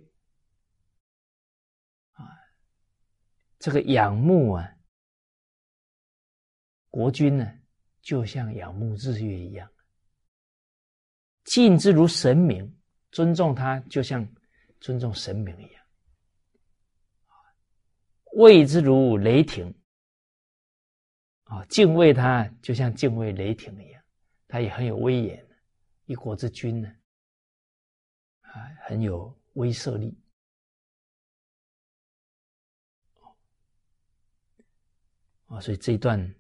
[3.66, 4.78] 这个仰慕啊，
[6.92, 7.52] 国君呢，
[8.00, 9.68] 就像仰慕日月一样。
[11.46, 14.24] 敬之如神明，尊重他就像
[14.80, 15.84] 尊重神明一样；
[18.34, 19.74] 畏之如雷霆，
[21.46, 24.04] 啊，敬畏他就像敬畏雷霆一样，
[24.48, 25.44] 他也很有威严，
[26.06, 26.96] 一国之君呢，
[28.42, 30.16] 啊，很有威慑力。
[35.48, 36.36] 啊，所以这一段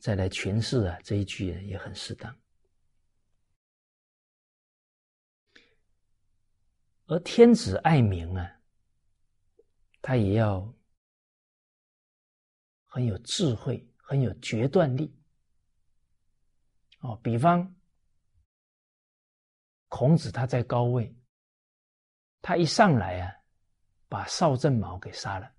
[0.00, 2.34] 再来诠释啊，这一句也很适当。
[7.06, 8.60] 而天子爱民啊，
[10.00, 10.74] 他也要
[12.86, 15.14] 很有智慧，很有决断力。
[17.00, 17.74] 哦，比方
[19.88, 21.16] 孔子他在高位，
[22.42, 23.32] 他一上来啊，
[24.08, 25.55] 把邵正卯给杀了。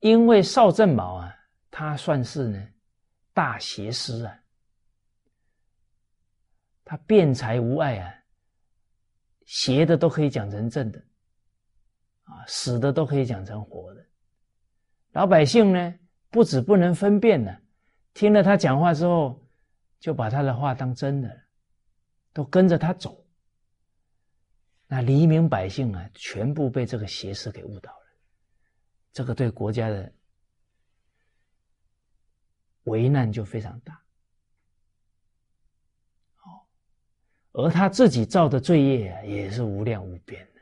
[0.00, 1.34] 因为邵正宝啊，
[1.70, 2.68] 他算是呢
[3.32, 4.38] 大邪师啊，
[6.84, 8.14] 他辩才无碍啊。
[9.46, 11.02] 邪的都可以讲成正的，
[12.24, 14.06] 啊，死的都可以讲成活的。
[15.12, 15.94] 老百姓呢，
[16.28, 17.56] 不止不能分辨呢，
[18.12, 19.42] 听了他讲话之后，
[20.00, 21.40] 就把他的话当真的了，
[22.34, 23.24] 都跟着他走。
[24.86, 27.97] 那黎民百姓啊，全部被这个邪事给误导，
[29.12, 30.12] 这个对国家的
[32.84, 33.94] 危难就非常大。
[36.42, 36.66] 哦
[37.52, 40.60] 而他自己造的罪业，也是无量无边的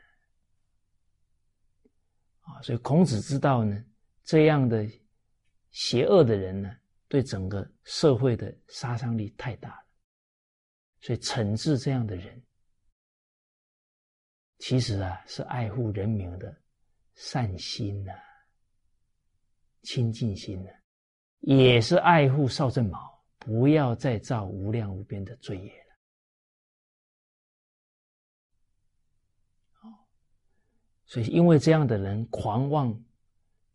[2.41, 2.61] 啊！
[2.63, 3.85] 所以孔子知道呢，
[4.23, 4.89] 这样的
[5.69, 6.75] 邪恶的人呢，
[7.07, 9.85] 对整个社会的杀伤力太大了。
[11.01, 12.43] 所以惩治这样的人，
[14.57, 16.59] 其实啊是爱护人民的
[17.13, 18.11] 善心呐、
[19.87, 20.69] 亲近心呢，
[21.39, 25.87] 也是爱护邵正毛，不要再造无量无边的罪业了。
[31.05, 33.01] 所以因为这样的人狂妄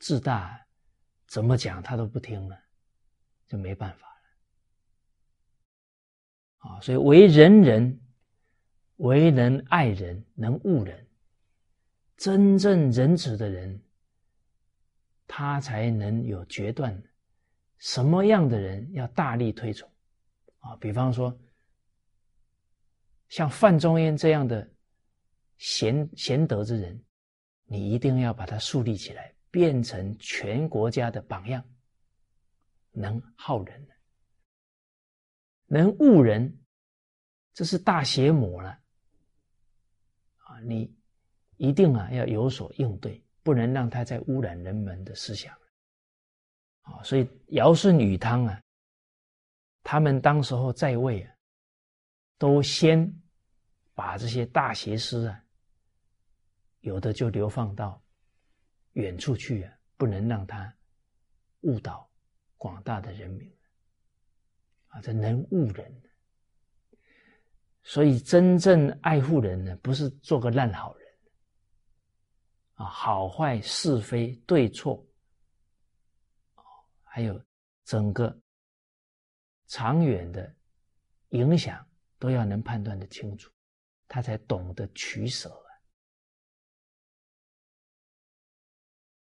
[0.01, 0.63] 自大，
[1.29, 2.63] 怎么讲他都不听了，
[3.49, 4.07] 就没办法
[6.61, 6.69] 了。
[6.69, 7.99] 啊，所以为人人，
[8.97, 11.09] 为人爱人，能悟人，
[12.19, 13.83] 真正仁慈的人，
[15.27, 17.03] 他才能有决断。
[17.79, 19.91] 什么样的人要大力推崇？
[20.59, 21.37] 啊，比方说，
[23.29, 24.71] 像范仲淹这样的
[25.57, 27.05] 贤贤德之人，
[27.65, 31.65] 你一定要把他树立起来，变成全国家的榜样，
[32.93, 33.89] 能好人。
[35.67, 36.61] 能误人，
[37.55, 38.79] 这是大邪魔了
[40.37, 40.61] 啊！
[40.61, 40.95] 你
[41.57, 45.57] 一定啊要有所应对，不能让他再污染人们的思想
[46.83, 47.03] 啊！
[47.03, 48.63] 所以尧舜禹汤啊，
[49.83, 51.35] 他们当时候在位啊，
[52.39, 53.13] 都先
[53.95, 55.45] 把这些大邪师啊，
[56.81, 58.03] 有的就流放到
[58.93, 60.75] 远处去啊，不能让他
[61.63, 62.09] 误导
[62.57, 63.51] 广大的人民。
[64.89, 66.03] 啊，这能误人，
[67.83, 71.02] 所以真正爱护人呢，不是做个烂好人，
[72.83, 75.07] 啊，好坏是非对错，
[77.05, 77.41] 还有
[77.85, 78.37] 整个
[79.69, 80.53] 长远的
[81.29, 81.87] 影响
[82.19, 83.53] 都要能判断的清楚，
[84.09, 85.71] 他才懂得取舍啊。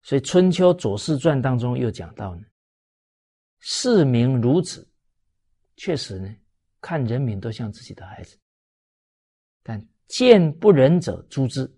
[0.00, 2.46] 所以《春秋左氏传》当中又讲到呢，
[3.58, 4.88] 士民如此。
[5.76, 6.34] 确实呢，
[6.80, 8.38] 看人民都像自己的孩子，
[9.62, 11.70] 但见不仁者诛之。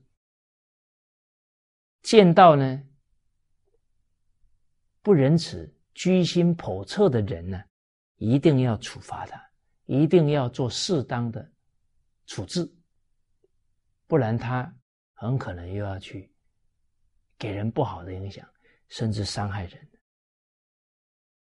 [2.05, 2.83] 见到呢
[5.03, 7.61] 不仁慈、居心叵测的人呢，
[8.17, 9.43] 一定要处罚他，
[9.87, 11.51] 一定要做适当的
[12.27, 12.71] 处置，
[14.07, 14.73] 不然他
[15.15, 16.31] 很可能又要去
[17.39, 18.47] 给人不好的影响，
[18.89, 19.89] 甚至伤害人。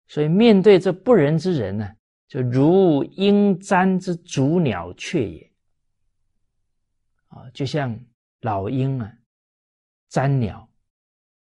[0.08, 1.95] 所以面对这不仁之人呢？
[2.28, 5.54] 就如鹰瞻之逐鸟雀也，
[7.28, 8.00] 啊，就像
[8.41, 9.12] 老鹰啊，
[10.10, 10.70] 粘鸟，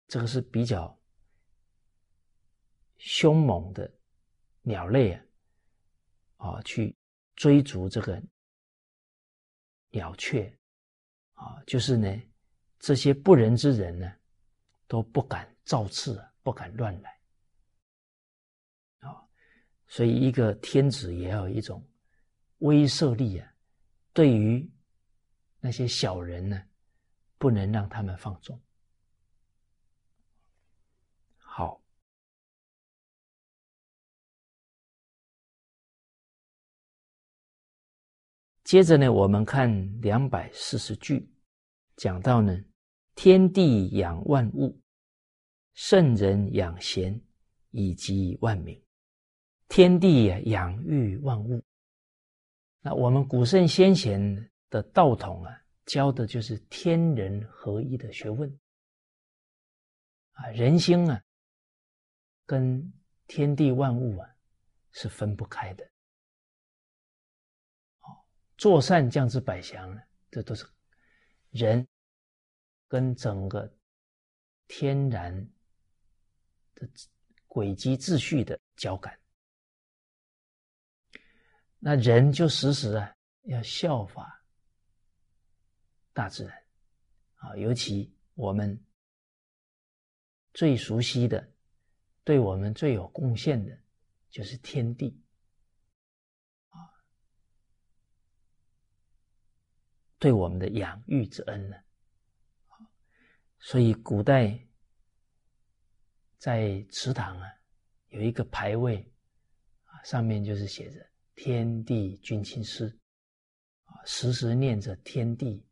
[0.08, 0.98] 这个是比较
[2.98, 3.92] 凶猛的
[4.62, 5.24] 鸟类啊，
[6.38, 6.96] 啊，去
[7.36, 8.22] 追逐这个
[9.90, 10.56] 鸟雀，
[11.34, 12.08] 啊，就是呢，
[12.80, 14.14] 这些不仁之人呢，
[14.88, 17.20] 都不敢造次，不敢乱来
[19.00, 19.28] 啊。
[19.88, 21.84] 所以，一个天子也要有一种
[22.60, 23.54] 威慑力啊！
[24.14, 24.72] 对于
[25.60, 26.64] 那些小人呢，
[27.44, 28.58] 不能让他们放纵。
[31.36, 31.82] 好，
[38.64, 39.70] 接着呢，我们看
[40.00, 41.30] 两百四十句，
[41.98, 42.58] 讲到呢，
[43.14, 44.80] 天地养万物，
[45.74, 47.22] 圣人养贤，
[47.72, 48.82] 以及万民。
[49.68, 51.62] 天地养育万物，
[52.80, 58.60] 那我们古圣先贤的道统啊，教的就是天人合一的学问
[60.32, 61.24] 啊，人心啊，
[62.46, 62.94] 跟
[63.28, 64.30] 天地万物啊
[64.92, 65.84] 是分不开的。
[68.00, 68.18] 哦，
[68.58, 70.66] 做善降之百祥呢，这都是
[71.52, 71.88] 人
[72.88, 73.72] 跟整个
[74.68, 75.36] 天然
[76.76, 76.90] 的
[77.46, 79.20] 轨迹秩序的交感。
[81.78, 84.43] 那人就时时啊要效法
[86.14, 86.64] 大自然
[87.36, 88.80] 啊，尤其我们
[90.54, 91.52] 最熟悉的、
[92.24, 93.78] 对我们最有贡献的，
[94.30, 95.20] 就是天地
[96.70, 96.78] 啊，
[100.20, 101.76] 对我们的养育之恩呢。
[103.60, 104.60] 所以古代
[106.38, 107.48] 在祠堂啊
[108.10, 109.12] 有一个牌位
[109.86, 111.10] 啊，上面就是写着。
[111.36, 112.86] 天地君亲师，
[113.86, 115.66] 啊，时时念着天地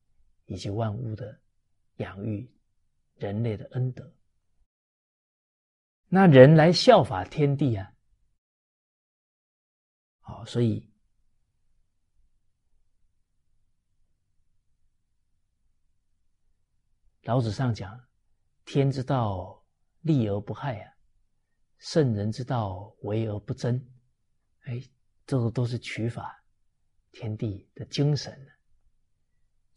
[0.52, 1.42] 以及万物的
[1.96, 2.54] 养育，
[3.16, 4.14] 人类的恩德。
[6.10, 7.94] 那人来效法天地啊，
[10.20, 10.92] 好，所以
[17.22, 17.98] 老子上讲：
[18.66, 19.66] 天之道，
[20.02, 20.94] 利而不害啊；
[21.78, 23.82] 圣人之道，为而不争。
[24.64, 24.82] 哎。
[25.28, 26.44] 这个都是取法，
[27.12, 28.38] 天地的精神。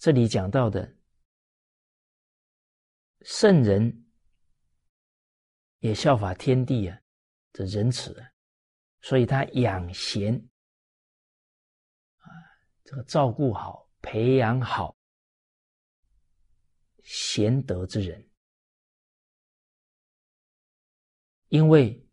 [0.05, 0.94] 这里讲到的
[3.22, 4.05] 圣人
[5.78, 7.00] 也效法天地啊
[7.52, 8.14] 的仁慈，
[9.00, 10.34] 所以他养贤
[12.18, 12.28] 啊，
[12.84, 14.94] 这个照顾好、培养好
[17.02, 18.28] 贤德之人，
[21.48, 22.07] 因为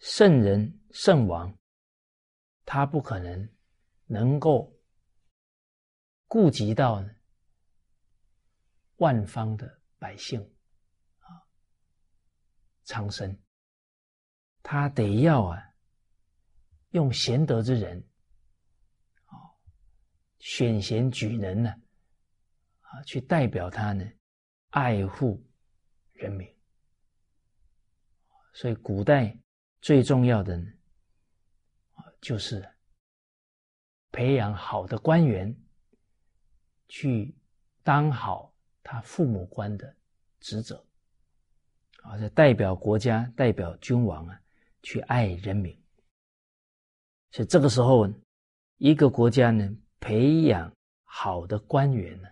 [0.00, 1.56] 圣人圣王。
[2.64, 3.48] 他不可能
[4.06, 4.75] 能够
[6.26, 7.04] 顾及到
[8.96, 10.40] 万方的百姓
[11.20, 11.28] 啊，
[12.84, 13.38] 苍生，
[14.62, 15.62] 他得要啊，
[16.90, 17.98] 用贤德之人
[19.26, 19.34] 啊，
[20.38, 21.70] 选贤举能呢
[22.80, 24.04] 啊，去代表他呢，
[24.70, 25.44] 爱护
[26.12, 26.46] 人民。
[28.52, 29.38] 所以古代
[29.80, 30.72] 最重要的呢。
[32.22, 32.66] 就是
[34.10, 35.54] 培养好的官员，
[36.88, 37.34] 去
[37.82, 39.96] 当好他父母官的
[40.40, 40.84] 职责，
[42.02, 44.40] 啊，是代表国家、代表君王啊，
[44.82, 45.76] 去爱人民。
[47.30, 48.08] 所以这个时候，
[48.76, 49.68] 一个国家呢，
[50.00, 50.74] 培养
[51.04, 52.28] 好的官员呢，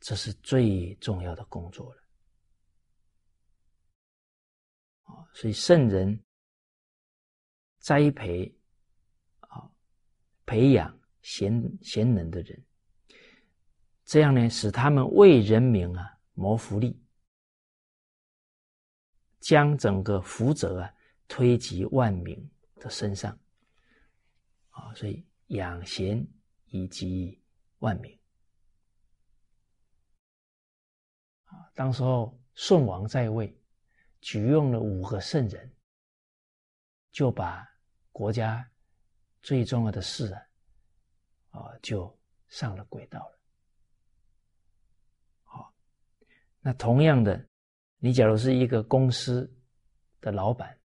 [0.00, 2.02] 这是最重要的工作了。
[5.04, 6.20] 啊，所以圣人。
[7.78, 8.52] 栽培
[9.38, 9.70] 啊，
[10.44, 12.65] 培养贤贤能的人，
[14.06, 16.98] 这样呢，使他们为人民啊谋福利，
[19.40, 20.94] 将整个福泽啊
[21.28, 23.38] 推及万民的身上
[24.70, 26.26] 啊，所以养贤
[26.66, 27.38] 以及
[27.80, 28.18] 万民
[31.44, 31.68] 啊。
[31.74, 33.54] 当时候舜王在位，
[34.20, 35.76] 举用了五个圣人，
[37.10, 37.66] 就把。
[38.12, 38.66] 国家
[39.42, 40.40] 最重要的事啊，
[41.50, 43.38] 啊，就上了轨道了。
[45.42, 45.74] 好，
[46.66, 47.46] 那同样的，
[47.98, 49.48] 你假如是一个公司
[50.20, 50.76] 的老板，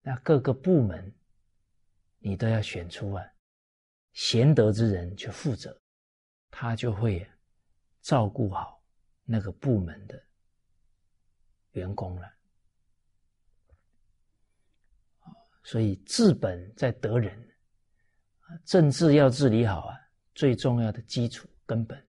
[0.00, 1.14] 那各个部门
[2.18, 3.24] 你都要选出啊
[4.14, 5.80] 贤德之人去负责，
[6.50, 7.24] 他就会
[8.00, 8.82] 照顾好
[9.22, 10.20] 那个部门的
[11.74, 12.28] 员工了。
[15.62, 17.40] 所以治本在得人，
[18.40, 19.96] 啊政治要治理好啊，
[20.34, 22.04] 最重要的基础根本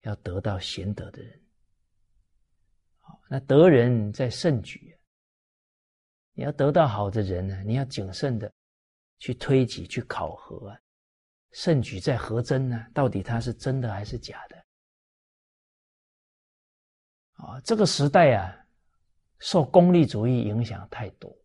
[0.00, 1.45] 要得到贤德的人。
[3.28, 4.96] 那得人在慎举，
[6.32, 8.52] 你要得到好的人呢，你要谨慎的
[9.18, 10.80] 去推己去考核啊，
[11.50, 12.86] 圣举在何真呢？
[12.94, 14.56] 到底他是真的还是假的？
[17.32, 18.56] 啊，这个时代啊，
[19.40, 21.36] 受功利主义影响太多。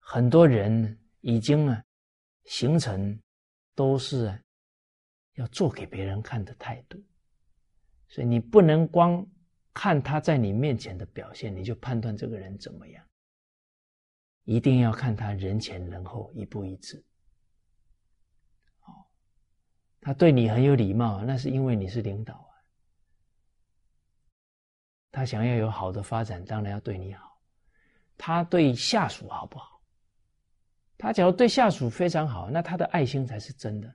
[0.00, 1.84] 很多人已经啊，
[2.46, 3.20] 形成
[3.74, 4.42] 都是
[5.34, 6.98] 要做给别人看的态度，
[8.08, 9.24] 所以你不能光
[9.80, 13.06] 看他在你面前的表现，你就判断这个人怎么样。
[14.42, 16.96] 一定要看他人前人后一不一致。
[18.80, 18.90] 哦，
[20.00, 22.50] 他对你很有礼貌，那是因为你是领导啊。
[25.12, 27.40] 他想要有好的发展，当然要对你好。
[28.16, 29.80] 他对下属好不好？
[30.96, 33.88] 他假如对下属非常好，那他的爱心才是真的；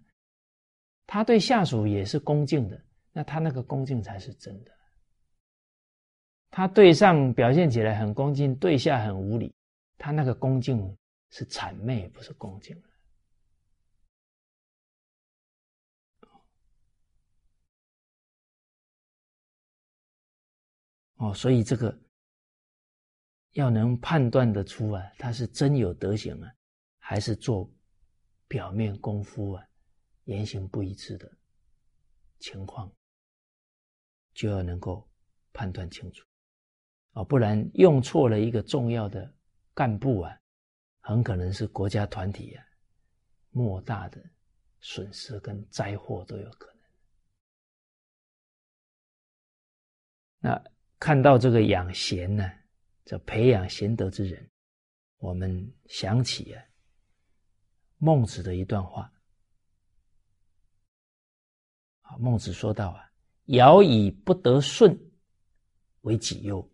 [1.06, 2.82] 他对下属也是恭敬的，
[3.12, 4.72] 那他那个恭敬才是真的。
[6.56, 9.52] 他对上表现起来很恭敬，对下很无礼，
[9.98, 10.96] 他那个恭敬
[11.32, 12.80] 是谄媚，不是恭敬
[21.16, 22.00] 哦，所以这个
[23.54, 26.54] 要能判断得出啊，他是真有德行啊。
[27.00, 27.68] 还是做
[28.48, 29.68] 表面功夫啊，
[30.26, 31.30] 言行不一致的
[32.38, 32.90] 情况，
[34.36, 35.10] 就要能够
[35.52, 36.24] 判断清楚
[37.14, 39.34] 啊，不然用错了一个重要的
[39.74, 40.38] 干部啊，
[41.00, 42.64] 很可能是国家团体啊
[43.52, 44.22] 莫大的
[44.82, 46.76] 损失跟灾祸都有可能。
[50.40, 50.64] 那
[51.00, 52.52] 看到这个养贤呢，
[53.06, 54.50] 这培养贤德之人，
[55.18, 56.64] 我们想起啊。
[57.98, 59.10] 孟子的一段话，
[62.20, 63.10] 孟子说道啊
[63.56, 64.94] ：“尧以不得舜
[66.02, 66.70] 为己忧，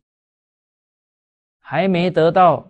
[1.71, 2.67] 还没得到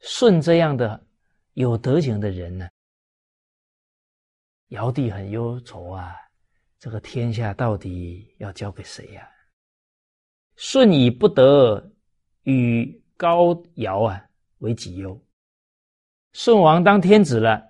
[0.00, 1.06] 舜这样的
[1.52, 2.66] 有德行的人呢。
[4.68, 6.16] 尧帝很忧愁啊，
[6.78, 9.28] 这个天下到底要交给谁呀？
[10.56, 11.92] 舜以不得
[12.44, 14.24] 与高尧啊
[14.60, 15.22] 为己忧。”
[16.32, 17.62] 舜王当天子了，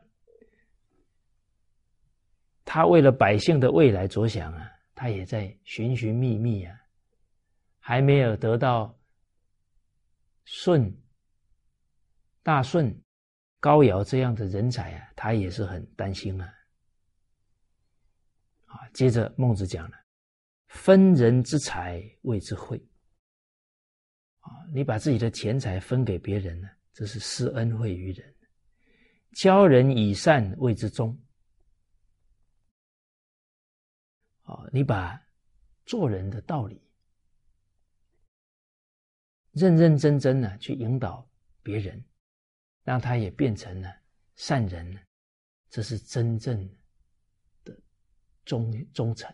[2.65, 6.81] 他为了百姓的未来着想啊，他也在寻寻觅觅啊，
[7.81, 8.97] 还没有得到
[10.51, 10.91] 舜、
[12.43, 12.91] 大舜、
[13.61, 16.47] 高尧这样的人才啊，他也是很担心啊。
[18.65, 19.97] 啊，接着孟子讲了
[20.69, 22.83] ：“分人之财谓之惠。”
[24.41, 28.27] 啊，你把自己的钱财分给别人呢，这是施恩惠于人；
[29.35, 31.15] 教人以善谓之忠。
[34.45, 35.23] 啊，你把
[35.85, 36.83] 做人的道理
[39.59, 41.29] 认认真真的去引导
[41.63, 42.05] 别人，
[42.85, 43.93] 让他也变成了
[44.37, 44.97] 善人，
[45.69, 46.69] 这是真正
[47.65, 47.77] 的
[48.45, 49.31] 忠忠诚。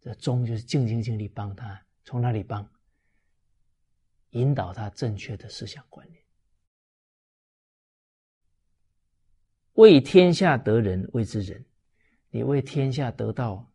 [0.00, 2.68] 这忠就是尽心尽力帮他，从哪里帮？
[4.30, 6.22] 引导他正确的思想观念。
[9.74, 11.64] 为天下得人谓之仁。
[12.34, 13.70] 你为天下得到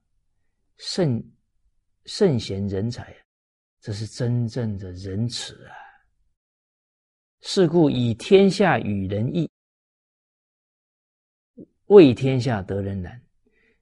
[0.78, 1.24] 圣
[2.06, 3.16] 圣贤人才，
[3.80, 5.76] 这是真正的仁慈啊！
[7.42, 9.50] 是故以天下与人易，
[11.86, 13.22] 为天下得人难。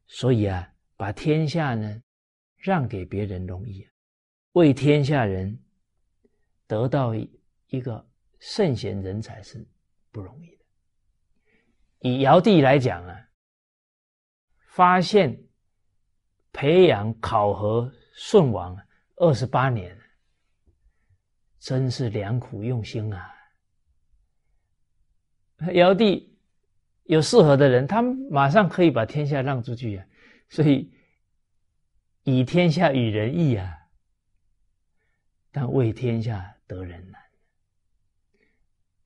[0.07, 2.01] 所以啊，把天下呢
[2.57, 3.87] 让给别人容易，
[4.51, 5.57] 为天下人
[6.67, 8.07] 得到一个
[8.39, 9.65] 圣贤人才是
[10.11, 10.65] 不容易的。
[11.99, 13.21] 以尧帝来讲啊。
[14.67, 15.41] 发现、
[16.51, 18.75] 培养、考核舜王
[19.15, 19.97] 二十八年，
[21.59, 23.33] 真是良苦用心啊！
[25.73, 26.37] 尧帝
[27.03, 30.05] 有适合的人，他马上可以把天下让出去啊！
[30.49, 30.93] 所以
[32.23, 33.73] 以天下与人易啊，
[35.51, 37.21] 但为天下得人难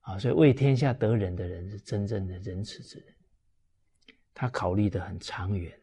[0.00, 0.18] 啊！
[0.18, 3.14] 所以为天下得人的人是真正的仁慈之人。
[4.32, 5.78] 他考虑的很长远，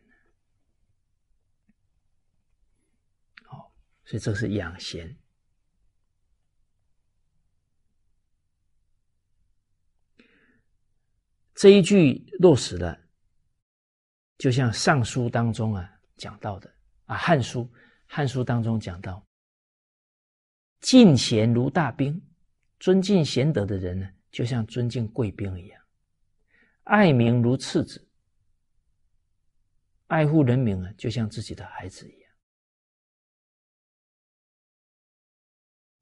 [3.43, 3.71] 好，
[4.07, 5.13] 所以这是养贤。
[11.53, 12.97] 这一句落实了，
[14.38, 16.73] 就像《尚书》当中啊讲到的
[17.03, 17.61] 啊，《汉书》
[18.05, 19.27] 《汉书》当中讲到，
[20.79, 22.17] 敬贤如大兵，
[22.79, 25.81] 尊敬贤德的人呢，就像尊敬贵宾一样，
[26.84, 28.07] 爱民如次子。
[30.05, 32.26] 爱护人民啊，就像自己的孩子一样。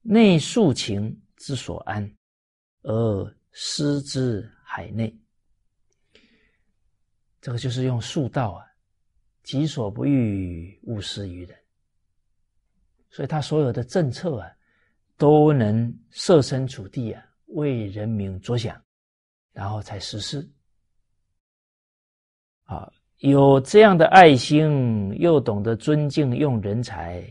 [0.07, 2.15] 内庶情之所安，
[2.83, 5.11] 而施之海内。
[7.41, 8.63] 这个就是用术道啊，
[9.41, 11.57] 己所不欲，勿施于人。
[13.09, 14.51] 所以他所有的政策啊，
[15.17, 18.79] 都能设身处地啊，为人民着想，
[19.53, 20.47] 然后才实施。
[22.65, 22.91] 啊。
[23.19, 27.25] 有这样的爱心，又懂得尊敬用人才，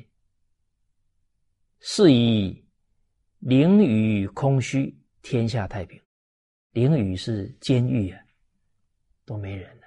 [1.81, 2.64] 是以
[3.45, 6.01] 囹圄空虚，天下太平。
[6.73, 8.19] 囹圄是监狱啊，
[9.27, 9.87] 都没人了。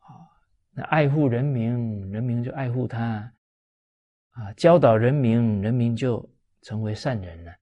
[0.00, 0.28] 啊，
[0.72, 3.32] 那爱护人民，人民就爱护他；
[4.32, 6.28] 啊，教导人民，人民就
[6.60, 7.56] 成为善人了。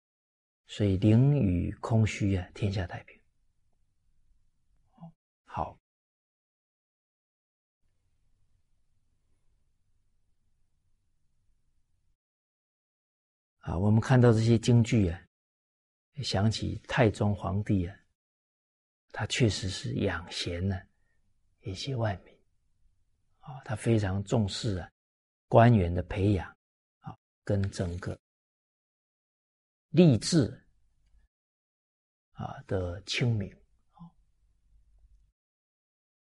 [0.67, 3.17] 所以囹圄空虚啊，天下太平。
[5.45, 5.79] 好。
[13.65, 15.19] 啊，我们看到这些京剧啊，
[16.23, 17.97] 想起太宗皇帝啊，
[19.11, 20.79] 他确实是养贤呢
[21.61, 22.35] 一些万民
[23.39, 24.91] 啊，他非常重视啊
[25.49, 26.47] 官员的培养
[27.01, 28.21] 啊，跟整个
[29.93, 30.63] 吏治
[32.33, 33.51] 啊的清明
[33.93, 34.05] 啊。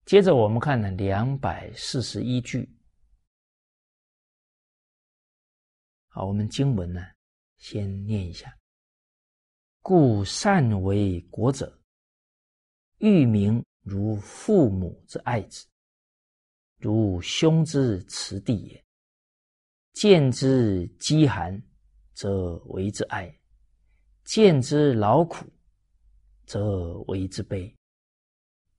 [0.04, 2.70] 接着我们看呢，两百四十一句，
[6.08, 7.00] 好，我们经文呢。
[7.62, 8.52] 先念一下：
[9.82, 11.80] 故善为国者，
[12.98, 15.64] 欲民如父母之爱子，
[16.78, 18.84] 如兄之慈弟也。
[19.92, 21.62] 见之饥寒，
[22.14, 23.32] 则为之爱；
[24.24, 25.46] 见之劳苦，
[26.44, 27.72] 则为之悲。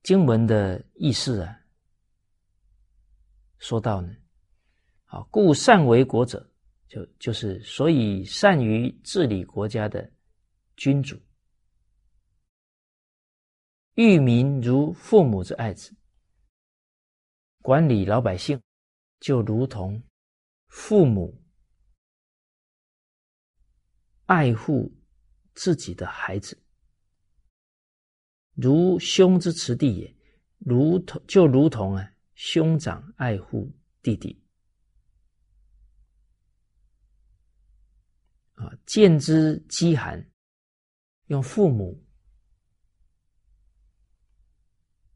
[0.02, 1.58] 经文的意思啊，
[3.56, 4.14] 说到呢，
[5.06, 6.50] 好，故善为国者。
[6.94, 10.08] 就就是，所以善于治理国家的
[10.76, 11.20] 君主，
[13.94, 15.92] 育民如父母之爱子，
[17.62, 18.62] 管理老百姓
[19.18, 20.00] 就如同
[20.68, 21.36] 父母
[24.26, 24.94] 爱护
[25.54, 26.56] 自己的孩子，
[28.52, 30.16] 如兄之慈弟也。
[30.58, 34.40] 如同就如同啊，兄长爱护弟弟
[38.54, 40.24] 啊，见之饥寒，
[41.26, 42.02] 用父母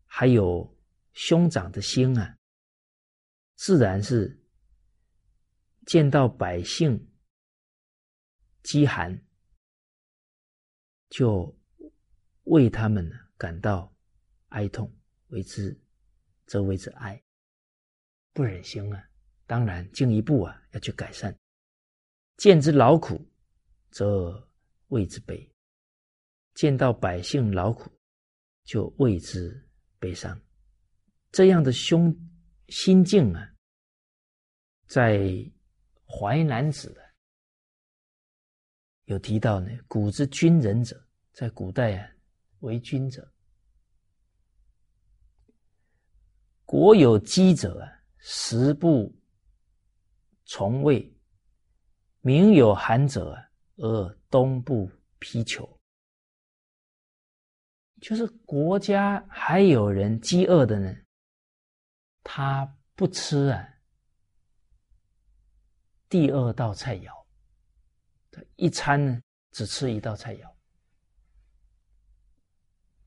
[0.07, 0.77] 还有
[1.13, 2.37] 兄长的心啊，
[3.57, 4.41] 自然是
[5.87, 7.11] 见到百姓
[8.63, 9.25] 饥寒，
[11.11, 11.57] 就
[12.45, 13.95] 为他们感到
[14.49, 14.93] 哀痛。
[15.29, 15.79] 为之，
[16.47, 17.23] 则为之哀，
[18.33, 19.11] 不忍心啊！
[19.47, 21.39] 当然进一步啊，要去改善。
[22.39, 23.21] 见之劳苦，
[23.91, 24.49] 则
[24.89, 25.47] 为之悲。
[26.55, 27.91] 见到百姓劳苦，
[28.65, 30.41] 就为之悲伤。
[31.31, 32.17] 这样的胸
[32.69, 33.55] 心境啊，
[34.87, 35.19] 在
[36.07, 36.91] 《淮南子》
[39.05, 39.71] 有提到呢。
[39.89, 41.01] 古之君人者，
[41.33, 42.11] 在古代啊，
[42.61, 43.31] 为君者。
[46.65, 47.85] 国有饥者，
[48.19, 49.13] 食不
[50.45, 51.01] 从未；
[52.29, 53.43] 民有寒者，
[53.77, 54.87] 而冬不
[55.19, 55.67] 披裘。
[58.03, 60.95] 就是国家还有人饥饿的呢，
[62.23, 63.67] 他不吃啊，
[66.11, 67.11] 第二道菜肴，
[68.31, 69.23] 他一餐呢
[69.53, 70.55] 只吃一道菜肴，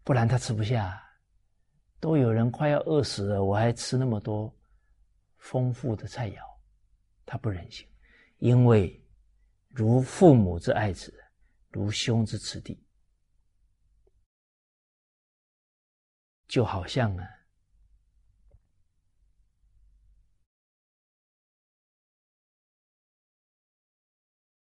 [0.04, 1.00] 不然他吃不下。
[2.00, 4.52] 都有人快要饿死了，我还吃那么多
[5.38, 6.38] 丰富的菜肴，
[7.24, 7.88] 他不忍心，
[8.40, 9.00] 因为
[9.74, 11.14] 如父母之爱子，
[11.70, 12.86] 如兄之慈弟，
[16.48, 17.28] 就好像啊，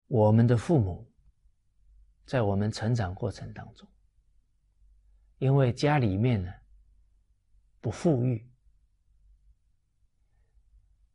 [0.06, 1.12] 我们的父母
[2.24, 3.88] 在我们成长过程当中，
[5.38, 6.52] 因为家里面呢。
[7.80, 8.48] 不富裕，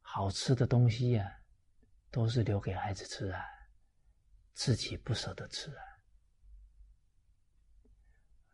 [0.02, 1.40] 好吃的东西呀，
[2.12, 3.42] 都是留给孩子吃啊，
[4.58, 5.84] 自己不舍得吃啊，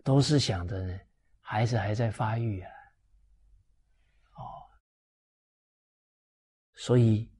[0.03, 0.99] 都是想着呢，
[1.39, 2.69] 孩子还在发育啊，
[4.35, 4.67] 哦，
[6.73, 7.31] 所以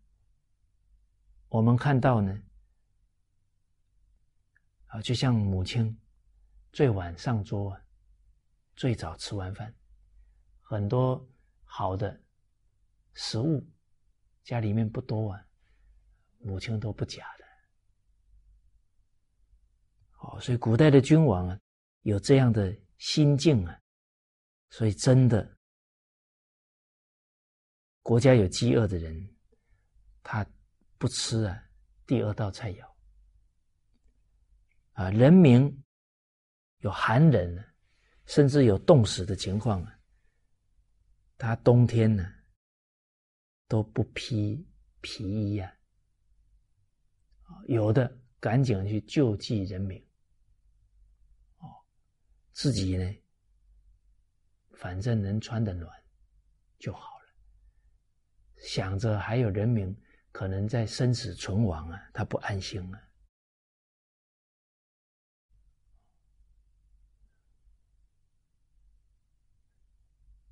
[1.50, 2.42] 我们看到呢，
[4.86, 6.02] 啊，就像母亲
[6.72, 7.78] 最晚上桌，
[8.78, 9.76] 最早吃完饭。
[10.62, 11.30] 很多
[11.66, 12.18] 好的
[13.14, 13.62] 食物，
[14.46, 15.46] 家里面不多啊，
[16.40, 17.43] 母亲都不假的。
[20.24, 21.60] 哦，所以古代的君王啊，
[22.04, 23.78] 有这样的心境啊，
[24.70, 25.58] 所以真的，
[28.02, 29.36] 国家有饥饿的人，
[30.24, 30.46] 他
[30.98, 31.62] 不吃啊
[32.06, 32.90] 第二道菜肴
[34.94, 35.84] 啊，人民
[36.78, 37.66] 有寒冷，
[38.26, 40.00] 甚至有冻死的情况啊。
[41.38, 42.26] 他冬天呢
[43.68, 44.66] 都不披
[45.02, 45.78] 皮衣呀，
[47.68, 48.10] 有的
[48.40, 50.02] 赶紧去救济人民，
[52.54, 53.16] 自己呢
[54.74, 55.92] 反正能穿得暖
[56.78, 57.34] 就好了，
[58.58, 59.96] 想着还有人民
[60.32, 63.02] 可能在生死存亡啊，他不安心啊。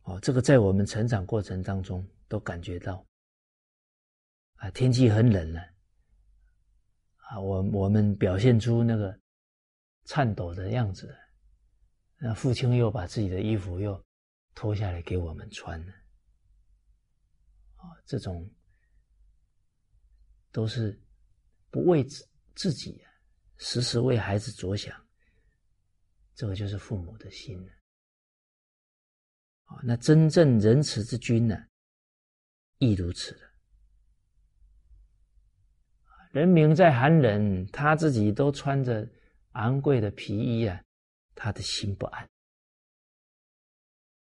[0.03, 3.05] 哦，这个在我们成长过程当中都感觉到，
[4.55, 5.61] 啊，天气很冷了，
[7.17, 9.19] 啊，我我们表现出那个
[10.05, 11.15] 颤抖的样子，
[12.23, 13.99] 那父亲又把自己的衣服又
[14.53, 15.91] 脱下来给我们穿了，
[17.77, 18.47] 啊，这种
[20.51, 21.01] 都是
[21.71, 22.23] 不为自
[22.53, 23.03] 自己，
[23.57, 24.95] 时时为孩子着想，
[26.35, 27.71] 这个就是父母的心了。
[29.81, 31.57] 那真正仁慈之君呢，
[32.77, 33.51] 亦如此的。
[36.33, 39.09] 人民在寒冷，他自己都穿着
[39.53, 40.79] 昂贵的皮衣啊，
[41.35, 42.29] 他的心不安。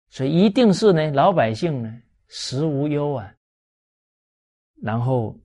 [0.08, 3.34] 所以一定是呢，老百姓呢食无忧啊，
[4.82, 5.38] 然后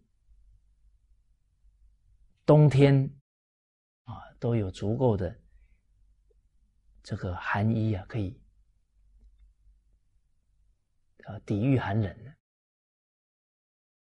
[2.46, 3.04] 冬天
[4.04, 5.40] 啊都有足够的
[7.04, 8.40] 这个寒衣啊，可以。
[11.26, 12.30] 啊，抵御寒冷的，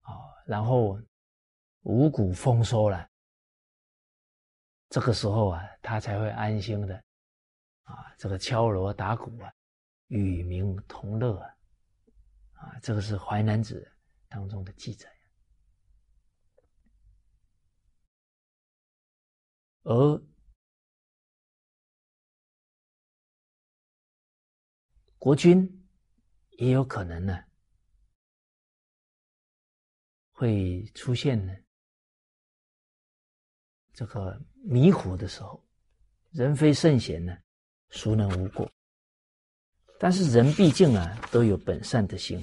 [0.01, 0.13] 啊，
[0.45, 1.01] 然后
[1.85, 3.09] 五谷丰收了，
[4.91, 7.03] 这个时候啊，他才会安心的，
[7.89, 9.53] 啊，这个敲锣打鼓啊，
[10.09, 11.57] 与民同乐啊，
[12.53, 13.91] 啊，这个是《淮南子》
[14.31, 15.11] 当中的记载。
[19.85, 20.23] 而
[25.17, 25.89] 国君
[26.59, 27.43] 也有可能呢，
[30.33, 31.57] 会出现呢
[33.95, 35.67] 这个迷糊的时候，
[36.33, 37.37] 人非圣贤呢，
[37.91, 38.71] 孰能无过？
[39.99, 42.41] 但是人毕竟啊，都有本善的心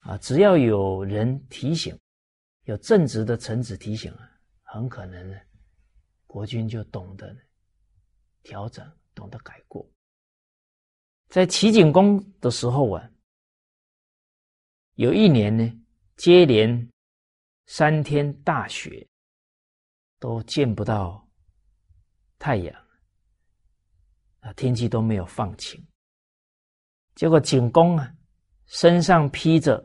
[0.00, 1.96] 啊，只要有人提醒，
[2.64, 4.30] 有正直的臣子提醒啊，
[4.62, 5.40] 很可能呢，
[6.26, 7.36] 国君就懂得
[8.42, 8.84] 调整，
[9.14, 9.88] 懂得改过。
[11.28, 13.10] 在齐景公的时候啊，
[14.94, 15.72] 有一年呢，
[16.16, 16.90] 接连
[17.66, 19.06] 三天大雪，
[20.18, 21.26] 都见不到
[22.38, 22.83] 太阳，
[24.44, 25.84] 啊，天气都没有放晴。
[27.14, 28.14] 结果景公啊，
[28.66, 29.84] 身上披着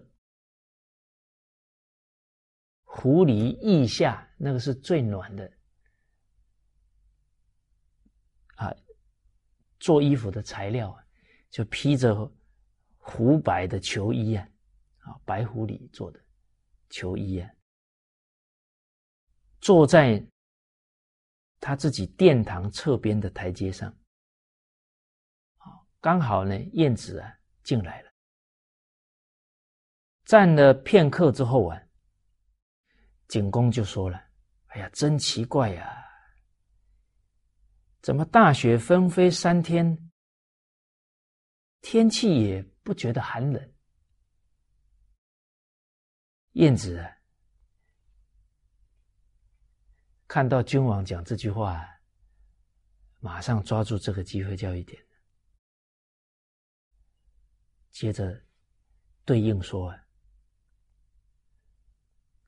[2.84, 5.52] 狐狸腋下那个是最暖的
[8.56, 8.72] 啊，
[9.80, 11.04] 做衣服的材料啊。
[11.52, 12.32] 就披着
[13.00, 14.48] 狐白的裘衣啊，
[15.00, 16.24] 啊，白狐狸做的
[16.90, 17.50] 裘衣啊，
[19.60, 20.24] 坐在
[21.60, 23.92] 他自己殿堂侧边的台阶上，
[26.02, 28.12] 刚好呢，燕子啊进来了，
[30.24, 31.82] 站了片刻之后啊，
[33.28, 34.24] 景公就说了
[34.68, 36.06] ：“哎呀，真奇怪呀，
[38.02, 40.10] 怎么大雪纷飞三天？”
[41.82, 43.74] 天气也不觉得寒冷。
[46.54, 47.10] 燕子啊
[50.28, 51.86] 看到君王讲这句话，
[53.20, 55.02] 马上抓住这个机会叫一点，
[57.92, 58.44] 接着
[59.26, 59.94] 对应说：“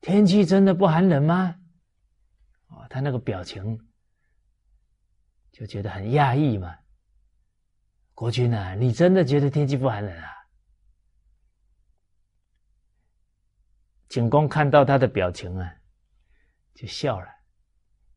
[0.00, 1.58] 天气真的不寒冷吗？”
[2.68, 3.78] 哦，他那个表情
[5.50, 6.78] 就觉得很讶异嘛。
[8.14, 10.30] 国君啊，你真的觉得天气不寒冷啊？
[14.08, 15.74] 景公看到他的表情啊，
[16.74, 17.28] 就笑了，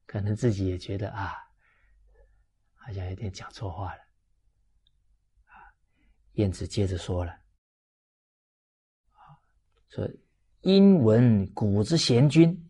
[0.06, 1.34] 可能自己也觉得啊，
[2.76, 4.05] 好像有点讲错话了。
[6.36, 7.34] 啊，晏子接着说了，
[9.90, 10.08] 说
[10.62, 12.70] 因闻古之贤君，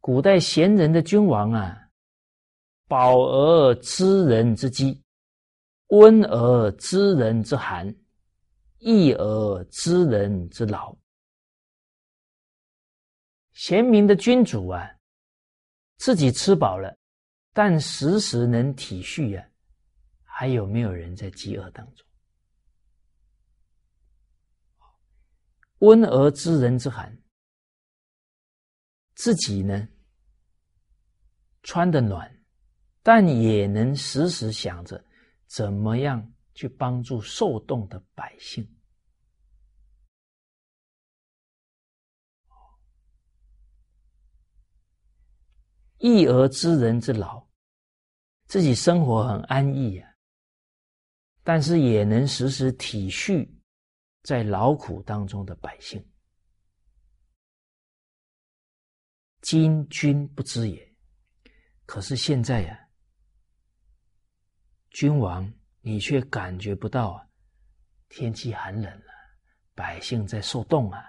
[0.00, 1.90] 古代贤人的君王啊，
[2.88, 5.00] 饱而知人之饥。
[5.88, 7.94] 温而知人之寒，
[8.78, 10.96] 义而知人之劳。
[13.52, 14.90] 贤明的君主啊，
[15.98, 16.96] 自己吃饱了，
[17.52, 19.46] 但时时能体恤啊，
[20.24, 22.06] 还有没有人在饥饿当中？
[25.82, 27.20] 温而知人之寒，
[29.16, 29.88] 自己呢
[31.64, 32.40] 穿的暖，
[33.02, 35.04] 但也能时时想着。
[35.48, 38.66] 怎么样去帮助受冻的百姓？
[45.98, 47.46] 义而知人之劳，
[48.46, 50.08] 自己生活很安逸啊，
[51.42, 53.46] 但是也能时时体恤
[54.22, 56.04] 在劳苦当中的百姓。
[59.40, 60.94] 今君不知也，
[61.84, 62.78] 可是现在呀。
[64.90, 67.28] 君王，你却感觉不到啊，
[68.08, 69.12] 天气寒冷了，
[69.74, 71.02] 百姓在受冻啊。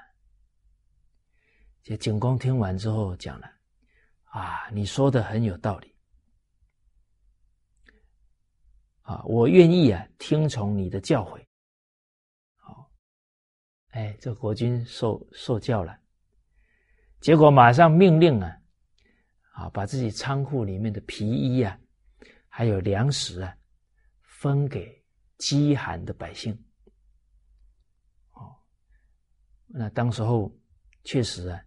[1.84, 3.48] 这景公听完之后讲了
[4.32, 5.96] ：“啊，你说的很有道理，
[9.02, 11.46] 啊，我愿意啊，听从你的教诲。”
[13.94, 15.98] 哎，这国君受受教了，
[17.20, 18.58] 结果马上命令啊，
[19.54, 21.80] 啊，把自己仓库里面的皮衣啊，
[22.48, 23.58] 还有粮食啊。
[24.44, 25.02] 分给
[25.38, 26.54] 饥寒的百姓，
[28.34, 28.54] 哦，
[29.68, 30.54] 那当时候
[31.06, 31.64] 确实啊，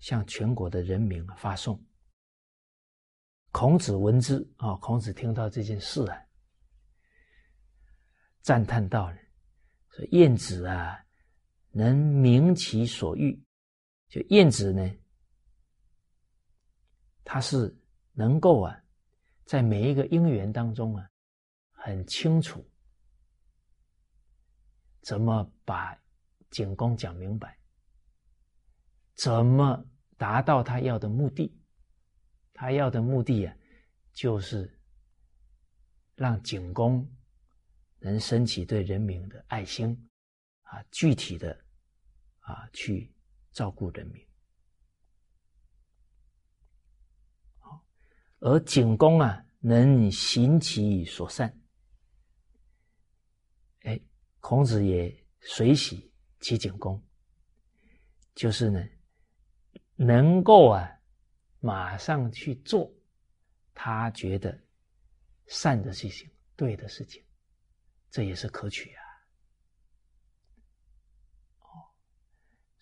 [0.00, 1.80] 向全国的人民发送。
[3.52, 6.20] 孔子闻之啊，孔子听到这件事啊，
[8.40, 9.12] 赞叹道
[9.94, 10.98] ：“说晏子啊，
[11.78, 13.40] 能明其所欲。
[14.08, 14.90] 就晏子呢，
[17.22, 17.72] 他是
[18.12, 18.82] 能够啊，
[19.44, 21.08] 在每一个因缘当中啊。”
[21.80, 22.68] 很清楚，
[25.00, 25.96] 怎么把
[26.50, 27.56] 景公讲明白？
[29.14, 29.86] 怎么
[30.18, 31.56] 达到他要的目的？
[32.52, 33.56] 他要的目的啊，
[34.12, 34.78] 就是
[36.16, 37.08] 让景公
[38.00, 39.96] 能升起对人民的爱心
[40.62, 41.58] 啊，具体的
[42.48, 43.12] 啊去
[43.52, 44.26] 照顾人民。
[48.40, 51.52] 而景公啊，能行其所善。
[53.82, 54.00] 哎
[54.40, 57.04] 孔子也随喜其景公，
[58.34, 58.80] 就是呢，
[59.96, 60.88] 能够啊，
[61.58, 62.88] 马上去做
[63.74, 64.56] 他觉得
[65.46, 67.24] 善的事情、对的事情，
[68.10, 69.02] 这也是可取啊。
[71.58, 71.66] 哦，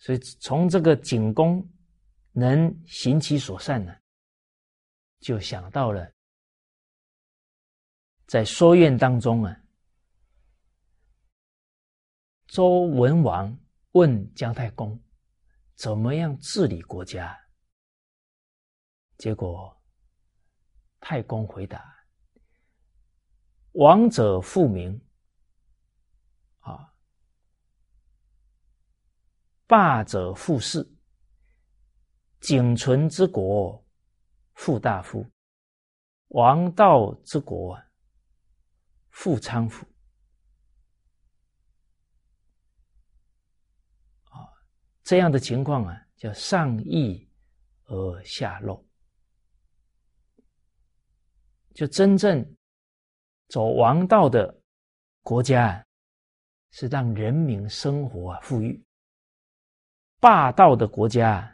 [0.07, 1.61] 所以从这个景公
[2.31, 3.93] 能行其所善呢，
[5.19, 6.09] 就想到了
[8.25, 9.53] 在说院当中啊。
[12.45, 13.53] 周文王
[13.91, 14.97] 问姜太公
[15.75, 17.37] ：“怎么样治理国家？”
[19.19, 19.77] 结果
[21.01, 21.83] 太公回答
[23.75, 24.97] ：“王者富民，
[29.67, 30.89] 霸者富士，
[32.39, 33.85] 仅存之国，
[34.53, 35.23] 富大夫；
[36.29, 37.77] 王道之国，
[39.09, 39.85] 富昌府。”
[45.03, 47.29] 这样的情况啊，叫上溢
[47.85, 48.85] 而下漏，
[51.73, 52.45] 就真正
[53.47, 54.61] 走王道的
[55.21, 55.81] 国家，
[56.71, 58.83] 是让人民生活啊富裕；
[60.19, 61.47] 霸道的国家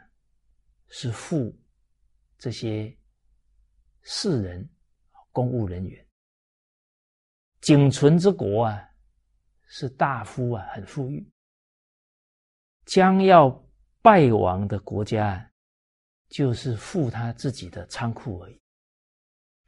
[0.88, 1.54] 是富
[2.38, 2.96] 这些
[4.02, 4.68] 士人、
[5.32, 6.02] 公务人员；
[7.60, 8.88] 仅存之国啊，
[9.66, 11.30] 是大夫啊很富裕。
[12.86, 13.50] 将要
[14.00, 15.50] 败亡的国家，
[16.28, 18.60] 就是富他自己的仓库而已。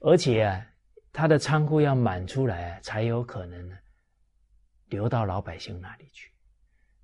[0.01, 0.67] 而且啊，
[1.13, 3.77] 他的仓库要满出来啊，才有可能呢
[4.87, 6.31] 流到老百姓那里去。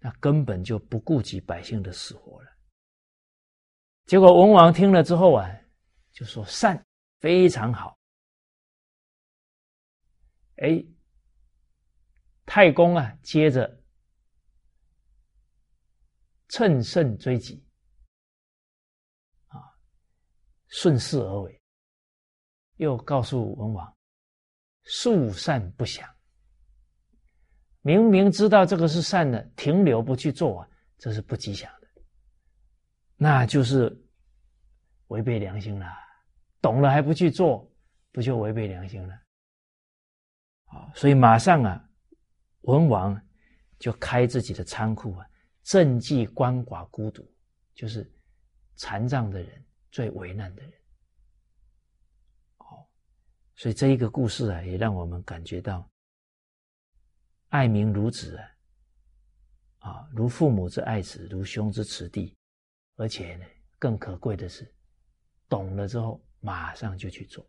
[0.03, 2.51] 那根本就不顾及百姓的死活了。
[4.07, 5.49] 结果文王听了之后啊，
[6.11, 6.85] 就说善
[7.21, 7.97] 非常好。
[10.57, 10.85] 哎，
[12.45, 13.81] 太公啊，接着。
[16.49, 17.67] 乘胜追击，
[19.47, 19.57] 啊，
[20.67, 21.63] 顺势而为，
[22.77, 23.97] 又告诉文王：
[24.83, 26.12] 树善不祥。
[27.83, 30.69] 明明知道这个是善的，停留不去做啊，
[30.99, 31.89] 这是不吉祥的，
[33.17, 33.95] 那就是
[35.09, 35.87] 违背良心了。
[36.61, 37.69] 懂了还不去做，
[38.13, 39.15] 不就违背良心了？
[40.67, 41.89] 啊，所以马上啊，
[42.63, 43.21] 文王
[43.81, 45.27] 就开自己的仓库啊。
[45.65, 47.25] 赈济鳏寡孤独，
[47.75, 48.11] 就是
[48.75, 50.73] 残障的人最为难的人。
[52.59, 52.87] 哦，
[53.55, 55.89] 所以这一个故事啊，也让我们感觉到
[57.53, 58.39] 爱民如子
[59.81, 62.35] 啊，啊，如父母之爱子，如兄之慈弟。
[62.97, 63.45] 而且呢，
[63.79, 64.75] 更可贵的是，
[65.51, 67.47] 懂了之后马上就去做。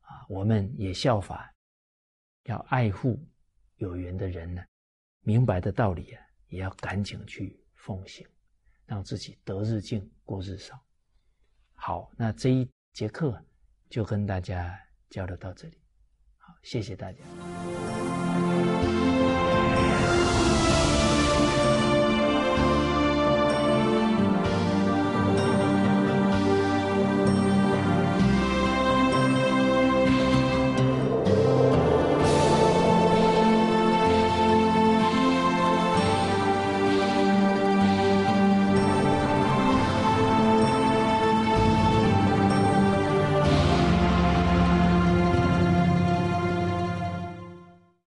[0.00, 1.50] 啊，我们也效法，
[2.44, 3.18] 要爱护
[3.76, 4.62] 有缘的人呢，
[5.22, 6.22] 明白的道理啊。
[6.48, 8.24] 也要赶紧去奉行，
[8.84, 10.78] 让自己得日进，过日少。
[11.74, 13.44] 好，那这一节课
[13.88, 14.78] 就跟大家
[15.10, 15.82] 交流到这里。
[16.36, 18.25] 好，谢谢大家。